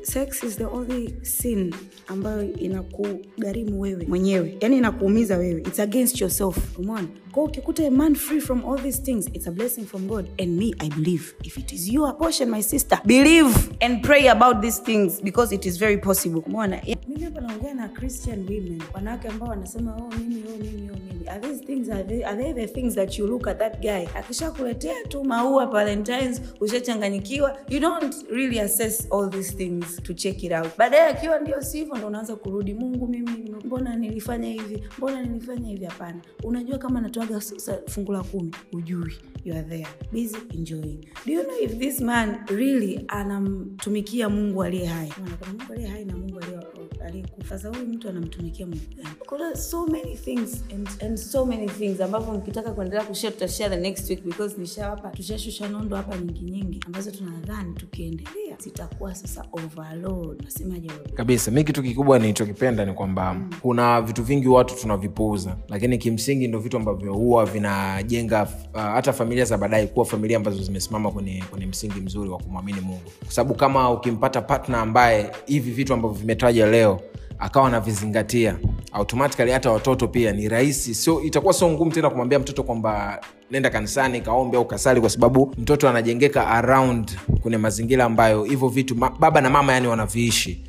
sex 0.04 0.44
is 0.44 0.58
the 0.58 0.66
only 0.66 1.14
sin 1.24 1.74
ambayo 2.08 2.54
inakugharimu 2.54 3.82
wewe 3.82 4.06
mwenyewe. 4.08 4.58
Yani 4.62 4.78
inakuumiza 4.78 5.38
wewe. 5.38 5.62
Its 5.62 5.80
against 5.80 6.22
yourself. 6.22 6.58
Umeona? 6.80 7.08
Kwao 7.32 7.46
ukikuta 7.46 7.88
a 7.88 7.92
man 7.92 8.16
free 8.16 8.40
from 8.42 8.66
all 8.66 8.80
these 8.84 9.02
things 9.02 9.28
it's 9.34 9.48
a 9.48 9.52
blessing 9.52 9.86
from 9.86 10.08
god. 10.08 10.26
And 10.42 10.58
me 10.60 10.74
i 10.80 10.90
believe. 10.90 11.34
If 11.44 11.58
it 11.58 11.74
is 11.74 11.90
your 11.90 12.18
portion 12.18 12.50
my 12.50 12.62
sister 12.64 13.00
believe 13.06 13.70
and 13.82 14.02
pray 14.04 14.28
about 14.28 14.62
these 14.62 14.82
things 14.84 15.22
because 15.22 15.56
it 15.56 15.66
is 15.66 15.78
very 15.80 15.98
possible. 15.98 16.42
Umona 16.48 16.82
mimi 17.08 17.24
hapa 17.24 17.42
naongea 17.42 17.74
na 17.74 17.88
christian 17.90 18.40
women. 18.40 18.82
Wanawake 18.94 19.28
ambao 19.28 19.50
wanasema 19.50 19.96
oh 19.96 20.10
mimi 20.20 20.44
oh 20.48 20.58
mimi 20.64 20.90
oh 20.90 20.96
mimi. 20.96 21.28
Are 21.30 21.40
these 21.48 21.66
things 21.66 21.90
are 21.90 22.04
they, 22.04 22.24
are 22.26 22.44
they 22.44 22.54
the 22.54 22.74
things 22.74 22.96
that 22.96 23.20
you 23.20 23.28
look 23.28 23.48
at 23.48 23.60
that 23.60 23.82
guy? 23.82 24.08
Akishakuletea 24.16 24.94
tu 25.10 25.24
maua 25.24 25.66
valentines 25.66 26.42
ushachanganyikiwa 26.60 27.58
you 27.70 27.80
don't 27.80 28.16
really 28.32 28.60
assess 28.60 29.08
all 29.12 29.30
these 29.38 29.56
things 29.56 30.02
to 30.04 30.14
check 30.14 30.44
it 30.44 30.52
out. 30.52 30.78
Baadaye 30.78 31.08
akiwa 31.10 31.40
ndio 31.40 31.62
sivyo 31.62 31.96
ndo 31.96 32.08
unaanza 32.08 32.36
kurudi 32.36 32.74
mungu 32.74 33.08
mimi 33.08 33.56
mbona 33.66 33.96
nilifanya 33.96 34.48
hivi? 34.50 34.84
Mbona 34.98 35.22
nilifanya 35.24 35.70
hivi? 35.70 35.86
Hapana. 35.86 36.22
Unajua 36.44 36.78
kama 36.78 37.02
natoaga 37.02 37.42
fungu 37.88 38.12
la 38.12 38.24
kumi 38.24 38.52
ujui 38.74 39.14
you 39.46 39.54
are 39.56 39.64
there. 39.64 39.88
Do 41.26 41.34
you 41.34 41.44
know 41.44 41.58
if 41.62 41.78
this 41.80 42.02
man 42.02 42.38
really 42.48 43.06
anamtumikia 43.08 44.30
mungu 44.30 44.64
aliye 44.64 44.86
hai? 44.86 45.14
Mungu 45.48 45.74
aliye 45.74 45.88
hai 45.88 46.06
na 46.06 46.18
mungu 46.18 46.40
aliye 46.40 46.58
aliyekufa 47.06 47.50
sasa 47.58 47.70
huyu 47.70 47.86
mtu 47.90 48.10
anamtumikia 48.10 48.66
mungu 48.66 48.82
gani? 48.98 49.10
Kuna 49.26 49.56
so 49.56 49.88
many 49.88 50.16
things 50.16 50.64
and, 50.76 50.90
and 51.06 51.18
so 51.18 51.46
many 51.46 51.70
things 51.70 52.02
ambavyo 52.02 52.34
mkitaka 52.34 52.72
kuendelea 52.72 53.04
kushare 53.06 53.34
tutashare 53.34 53.76
the 53.76 53.82
next 53.82 54.10
week 54.10 54.24
because 54.24 54.56
nishawapa. 54.58 55.10
Tushashusha 55.10 55.68
nondo 55.70 55.96
hapa 55.96 56.18
nyingi 56.18 56.42
nyingi 56.52 56.80
ambazo 56.86 57.12
tunadhani 57.12 57.74
tukiendelea 57.74 58.58
zitakuwa 58.60 59.16
sasa 59.16 59.46
overload. 59.52 60.42
Nasemaje? 60.44 60.90
Kabisa. 61.14 61.52
Mi 61.52 61.64
kitu 61.64 61.84
kikubwa 61.84 62.20
nilichokipenda 62.20 62.86
ni 62.86 62.94
kwamba 62.94 63.34
mm. 63.34 63.50
kuna 63.62 64.02
vitu 64.02 64.24
vingi 64.24 64.48
watu 64.48 64.76
tunavipuuza 64.76 65.58
lakini 65.70 65.98
kimsingi 65.98 66.48
ndo 66.48 66.60
vitu 66.60 66.78
ambavyo 66.78 67.14
huwa 67.14 67.46
vinajenga 67.46 68.44
uh, 68.74 68.82
hata 68.82 69.14
familia 69.14 69.46
za 69.46 69.58
baadaye 69.58 69.88
kuwa 69.88 70.06
familia 70.06 70.38
ambazo 70.38 70.64
zimesimama 70.64 71.12
kwenye, 71.12 71.44
kwenye 71.50 71.66
msingi 71.66 72.00
mzuri 72.02 72.30
wa 72.30 72.38
kumwamini 72.38 72.82
mungu. 72.82 73.12
Kwa 73.24 73.32
sababu 73.34 73.56
kama 73.56 73.92
ukimpata 73.92 74.42
partner 74.42 74.80
ambaye 74.80 75.32
hivi 75.46 75.72
vitu 75.72 75.94
ambavyo 75.94 76.18
vimetaja 76.18 76.66
leo 76.78 77.00
akawa 77.40 77.68
anavizingatia. 77.68 78.58
Automatically 78.92 79.52
hata 79.52 79.72
watoto 79.72 80.08
pia 80.08 80.32
ni 80.32 80.50
rahisi 80.50 80.96
sio 80.96 81.22
itakuwa 81.22 81.54
sio 81.54 81.70
ngumu 81.70 81.92
tena 81.92 82.10
kumwambia 82.10 82.40
mtoto 82.40 82.64
kwamba 82.64 83.22
nenda 83.52 83.70
kanisani 83.70 84.22
kaombe 84.22 84.58
au 84.58 84.66
kasali 84.66 85.02
kwa 85.02 85.10
sababu 85.10 85.54
mtoto 85.58 85.90
anajengeka 85.90 86.48
around 86.48 87.12
kwenye 87.42 87.58
mazingira 87.58 88.06
ambayo 88.06 88.44
hivyo 88.44 88.68
vitu 88.68 88.96
ma, 88.96 89.10
baba 89.20 89.42
na 89.42 89.50
mama 89.50 89.74
yani 89.74 89.88
wanaviishi 89.88 90.64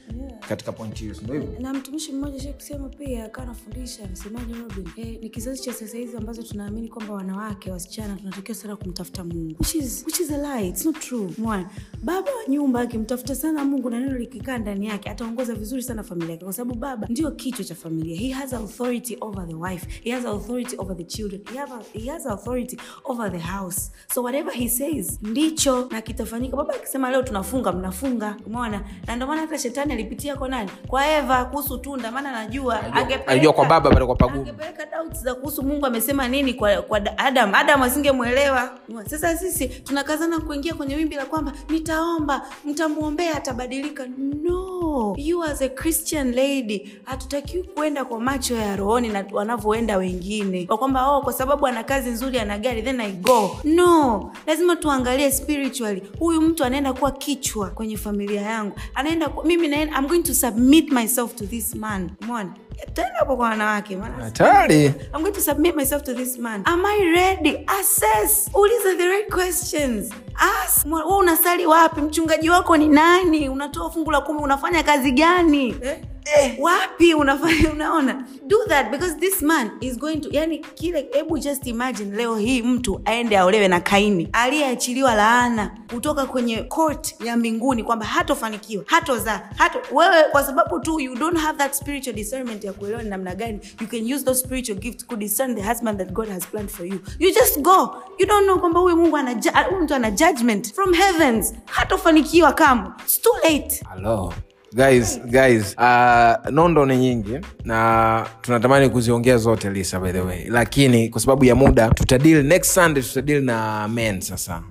katika 0.48 0.72
pointi 0.72 1.00
hiyo 1.04 1.14
ndio 1.22 1.34
hivyo? 1.34 1.54
Na 1.60 1.74
mtumishi 1.74 2.12
mmoja 2.12 2.40
sha 2.40 2.52
kusema 2.52 2.88
pia 2.88 3.24
akawa 3.24 3.46
anafundisha 3.46 4.06
msemaji 4.12 4.52
robin 4.54 4.88
eh, 4.96 5.18
ni 5.22 5.30
kizazi 5.30 5.62
cha 5.62 5.72
sasa 5.72 5.98
hizi 5.98 6.16
ambazo 6.16 6.42
tunaamini 6.42 6.88
kwamba 6.88 7.14
wanawake 7.14 7.70
wasichana 7.70 8.16
tunatakiwa 8.16 8.54
sana 8.54 8.76
kumtafuta 8.76 9.24
mungu. 9.24 9.56
Which 9.60 9.74
is, 9.74 10.04
which 10.06 10.20
is 10.20 10.30
a 10.30 10.38
lie. 10.58 10.68
It's 10.68 10.84
not 10.84 10.98
true. 11.00 11.30
Mwana 11.38 11.70
baba 12.02 12.30
wa 12.30 12.48
nyumba 12.48 12.80
akimtafuta 12.80 13.34
sana 13.34 13.64
mungu 13.64 13.90
na 13.90 14.00
neno 14.00 14.18
likikaa 14.18 14.58
ndani 14.58 14.86
yake 14.86 15.10
ataongoza 15.10 15.54
vizuri 15.54 15.82
sana 15.82 16.02
familia 16.02 16.30
yake 16.30 16.44
kwa 16.44 16.52
sababu 16.52 16.78
baba 16.80 17.06
ndio 17.10 17.30
kichwa 17.30 17.64
cha 17.64 17.74
familia. 17.74 18.16
He 18.16 18.28
has 18.30 18.52
authority 18.52 19.16
over 19.20 19.48
the 19.48 19.54
wife 19.54 19.86
he 20.02 20.10
has 20.10 20.24
authority 20.26 20.76
over 20.78 20.96
the 20.96 21.04
children 21.04 21.42
he, 21.52 21.58
have 21.58 21.72
a, 21.74 21.98
he 21.98 22.10
has 22.10 22.26
authority 22.26 22.76
over 23.04 23.32
the 23.32 23.38
house. 23.38 23.90
So 24.14 24.22
whatever 24.22 24.52
he 24.54 24.68
says 24.68 25.18
ndicho 25.22 25.88
na 25.90 26.00
kitafanyika. 26.02 26.56
Baba 26.56 26.74
akisema 26.74 27.10
leo 27.10 27.22
tunafunga 27.22 27.72
mnafunga. 27.72 28.36
Umeona? 28.46 28.84
Na 29.06 29.16
ndio 29.16 29.26
maana 29.28 29.40
hata 29.40 29.58
shetani 29.58 29.92
alipitia 29.92 30.36
kwa 30.38 30.48
nani? 30.48 30.70
Kwa 30.86 31.06
eva 31.08 31.44
kuhusu 31.44 31.78
tunda 31.78 32.10
maana 32.10 32.32
najua 32.32 32.80
angepeleka- 32.82 33.52
kwa 33.52 33.64
baba 33.66 33.90
bado 33.90 34.06
kwa 34.06 34.16
pagumu 34.16 34.40
angepeleka 34.40 34.86
doubts 34.86 35.22
za 35.22 35.34
kuhusu 35.34 35.62
mungu 35.62 35.86
amesema 35.86 36.28
nini 36.28 36.54
kwa, 36.54 36.82
kwa 36.82 37.00
adam. 37.18 37.54
Adam 37.54 37.82
asingemwelewa. 37.82 38.70
Sasa 39.06 39.36
sisi 39.36 39.68
tunakazana 39.68 40.40
kuingia 40.40 40.74
kwenye 40.74 40.96
wimbi 40.96 41.16
la 41.16 41.26
kwamba 41.26 41.52
nitaomba 41.68 42.42
mtamwombea 42.64 43.36
atabadilika. 43.36 44.06
No. 44.42 45.14
You 45.16 45.42
as 45.44 45.62
a 45.62 45.68
christian 45.68 46.32
lady 46.34 46.90
hatutakiwi 47.04 47.62
kuenda 47.62 48.04
kwa 48.04 48.20
macho 48.20 48.54
ya 48.56 48.76
rohoni 48.76 49.08
na 49.08 49.24
wanavyoenda 49.32 49.96
wengine. 49.96 50.66
Kwa 50.66 50.78
kwamba 50.78 51.10
oh, 51.10 51.20
kwa 51.22 51.32
sababu 51.32 51.66
ana 51.66 51.84
kazi 51.84 52.10
nzuri 52.10 52.38
ana 52.38 52.58
gari 52.58 52.82
then 52.82 53.00
i 53.00 53.12
go. 53.12 53.56
No. 53.64 54.30
Lazima 54.46 54.76
tuangalie 54.76 55.32
spiritually. 55.32 56.02
Huyu 56.18 56.40
mtu 56.40 56.64
anaenda 56.64 56.92
kuwa 56.92 57.10
kichwa 57.10 57.70
kwenye 57.70 57.96
familia 57.96 58.40
yangu. 58.42 58.72
Anaenda 58.94 59.28
kuwa, 59.28 59.44
mimi 59.44 59.68
naenda, 59.68 59.98
I'm 59.98 60.06
going 60.06 60.22
to 60.22 60.27
submit 60.34 60.92
myself 60.92 61.34
to 61.36 61.46
this 61.46 61.74
man 61.74 62.10
mona 62.20 62.52
tena 62.94 63.08
hapo 63.18 63.36
kwa 63.36 63.48
wanawake 63.48 63.98
hatari 64.20 64.84
I'm 64.86 65.22
going 65.22 65.32
to 65.32 65.40
submit 65.40 65.76
myself 65.76 66.02
to 66.02 66.14
this 66.14 66.38
man. 66.38 66.62
Am 66.64 66.86
I 66.86 66.98
ready? 67.14 67.64
Assess. 67.80 68.50
Uliza 68.54 68.94
the 68.98 69.08
right 69.08 69.30
questions. 69.30 70.10
Ask. 70.36 70.86
Wewe 70.86 71.02
unasali 71.02 71.66
wapi? 71.66 72.00
Mchungaji 72.00 72.50
wako 72.50 72.76
ni 72.76 72.88
nani? 72.88 73.48
Unatoa 73.48 73.90
fungu 73.90 74.10
la 74.10 74.20
kumi, 74.20 74.40
unafanya 74.40 74.82
kazi 74.82 75.12
gani? 75.12 75.76
Eh? 75.82 75.98
Eh, 76.36 76.54
wapi 76.58 77.14
unafanya 77.14 77.70
unaona? 77.72 78.24
Do 78.46 78.56
that 78.68 78.90
because 78.90 79.14
this 79.14 79.42
man 79.42 79.70
is 79.80 79.98
going 79.98 80.16
to 80.20 80.28
yani 80.32 80.58
kile 80.58 81.08
hebu 81.12 81.38
just 81.38 81.66
imagine 81.66 82.16
leo 82.16 82.36
hii 82.36 82.62
mtu 82.62 83.00
aende 83.04 83.38
aolewe 83.38 83.68
na 83.68 83.80
kaini. 83.80 84.28
Aliyeachiliwa 84.32 85.14
laana 85.14 85.70
kutoka 85.94 86.26
kwenye 86.26 86.56
court 86.62 87.14
ya 87.24 87.36
mbinguni 87.36 87.84
kwamba 87.84 88.06
hatofanikiwa 88.06 88.84
hatozaa 88.86 89.40
hato 89.56 89.78
wewe 89.92 90.22
kwa 90.30 90.44
sababu 90.44 90.80
tu 90.80 91.00
you 91.00 91.14
don't 91.14 91.38
have 91.38 91.58
that 91.58 91.72
spiritual 91.74 92.16
discernment 92.16 92.64
ya 92.64 92.72
kuelewa 92.72 93.02
ni 93.02 93.08
namna 93.10 93.34
gani 93.34 93.60
you 93.80 93.86
can 93.86 94.12
use 94.14 94.24
those 94.24 94.40
spiritual 94.44 94.78
gifts 94.78 95.06
to 95.06 95.16
discern 95.16 95.54
the 95.56 95.62
husband 95.62 95.98
that 95.98 96.12
god 96.12 96.28
has 96.28 96.46
planned 96.46 96.70
for 96.70 96.86
you. 96.86 97.00
You 97.18 97.30
just 97.34 97.60
go. 97.60 98.02
You 98.18 98.26
don't 98.26 98.44
know 98.44 98.58
kwamba 98.58 98.80
huyu 98.80 98.96
mungu 98.96 99.16
ana 99.16 99.34
mtu 99.82 99.94
ana 99.94 100.10
judgment 100.10 100.74
from 100.74 100.92
heavens. 100.94 101.54
Hatofanikiwa 101.66 102.52
kamwe. 102.52 102.90
It's 103.04 103.20
too 103.20 103.34
late. 103.42 103.84
Hello. 103.94 104.32
Guys 104.72 105.20
guys 105.24 105.74
uh, 105.78 106.50
nondo 106.50 106.86
ni 106.86 106.96
nyingi 106.96 107.38
na 107.64 108.26
tunatamani 108.42 108.88
kuziongea 108.88 109.36
zote 109.36 109.70
lisa 109.70 110.00
by 110.00 110.12
the 110.12 110.20
way. 110.20 110.44
Lakini 110.48 111.08
kwa 111.08 111.20
sababu 111.20 111.44
ya 111.44 111.54
muda 111.54 111.88
tutadil 111.90 112.42
next 112.44 112.70
sunday 112.74 113.02
tutadil 113.02 113.42
na 113.44 113.88
men 113.88 114.20
sasa. 114.20 114.62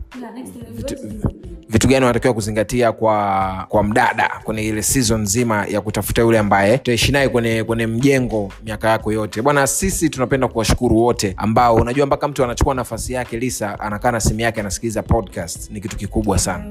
Vitu 1.69 1.87
gani 1.87 2.05
wanatakiwa 2.05 2.33
kuzingatia 2.33 2.91
kwa 2.91 3.65
kwa 3.69 3.83
mdada 3.83 4.31
kwenye 4.43 4.63
ile 4.63 4.81
season 4.83 5.21
nzima 5.21 5.65
ya 5.65 5.81
kutafuta 5.81 6.21
yule 6.21 6.39
ambaye 6.39 6.77
tutaishi 6.77 7.11
naye 7.11 7.29
kwenye 7.29 7.63
kwenye 7.63 7.87
mjengo 7.87 8.51
miaka 8.65 8.89
yako 8.89 9.11
yote. 9.11 9.41
Bwana 9.41 9.67
sisi 9.67 10.09
tunapenda 10.09 10.47
kuwashukuru 10.47 10.97
wote 10.97 11.33
ambao 11.37 11.75
unajua 11.75 12.05
mpaka 12.05 12.27
mtu 12.27 12.43
anachukua 12.43 12.75
nafasi 12.75 13.13
yake 13.13 13.37
lisa 13.39 13.79
anakaa 13.79 14.11
na 14.11 14.19
simu 14.19 14.39
yake 14.39 14.59
anasikiliza 14.59 15.03
podcast. 15.03 15.71
Ni 15.71 15.81
kitu 15.81 15.97
kikubwa 15.97 16.39
sana 16.39 16.65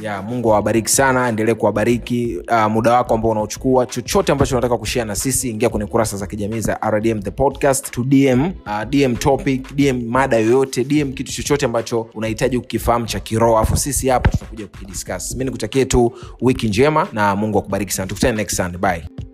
ya 0.00 0.22
mungu 0.22 0.52
awabariki 0.52 0.88
sana 0.90 1.28
endelee 1.28 1.54
kuwabariki. 1.54 2.38
Uh, 2.50 2.66
muda 2.72 2.92
wako 2.92 3.14
ambao 3.14 3.30
unaochukua 3.30 3.86
chochote 3.86 4.32
ambacho 4.32 4.54
unataka 4.54 4.78
kushia 4.78 5.04
na 5.04 5.14
sisi 5.16 5.50
ingia 5.50 5.68
kwenye 5.68 5.86
kurasa 5.86 6.16
za 6.16 6.26
kijamii 6.26 6.60
za 6.60 6.78
rdm 6.90 7.22
the 7.22 7.30
podcast. 7.30 7.90
To 7.90 8.04
dm 8.04 8.44
uh, 8.66 8.82
dm 8.90 9.16
topic 9.16 9.74
dm 9.74 10.02
mada 10.08 10.36
yoyote 10.36 10.84
dm 10.84 11.12
kitu 11.12 11.32
chochote 11.32 11.66
ambacho 11.66 12.06
unahitaji 12.14 12.58
kukifahamu 12.58 13.06
cha 13.06 13.20
kiroho. 13.20 13.58
Afu 13.58 13.76
sisi 13.76 14.08
hapa 14.08 14.30
tutakuja 14.30 14.66
kukidiscuss. 14.66 15.36
Mi 15.36 15.44
nikutakie 15.44 15.84
tu 15.84 16.12
wiki 16.40 16.68
njema 16.68 17.08
na 17.12 17.36
mungu 17.36 17.58
akubariki 17.58 17.92
sana. 17.92 18.06
Tukutane 18.08 18.36
next 18.36 18.56
sunday. 18.56 18.80
Bye 18.80 19.31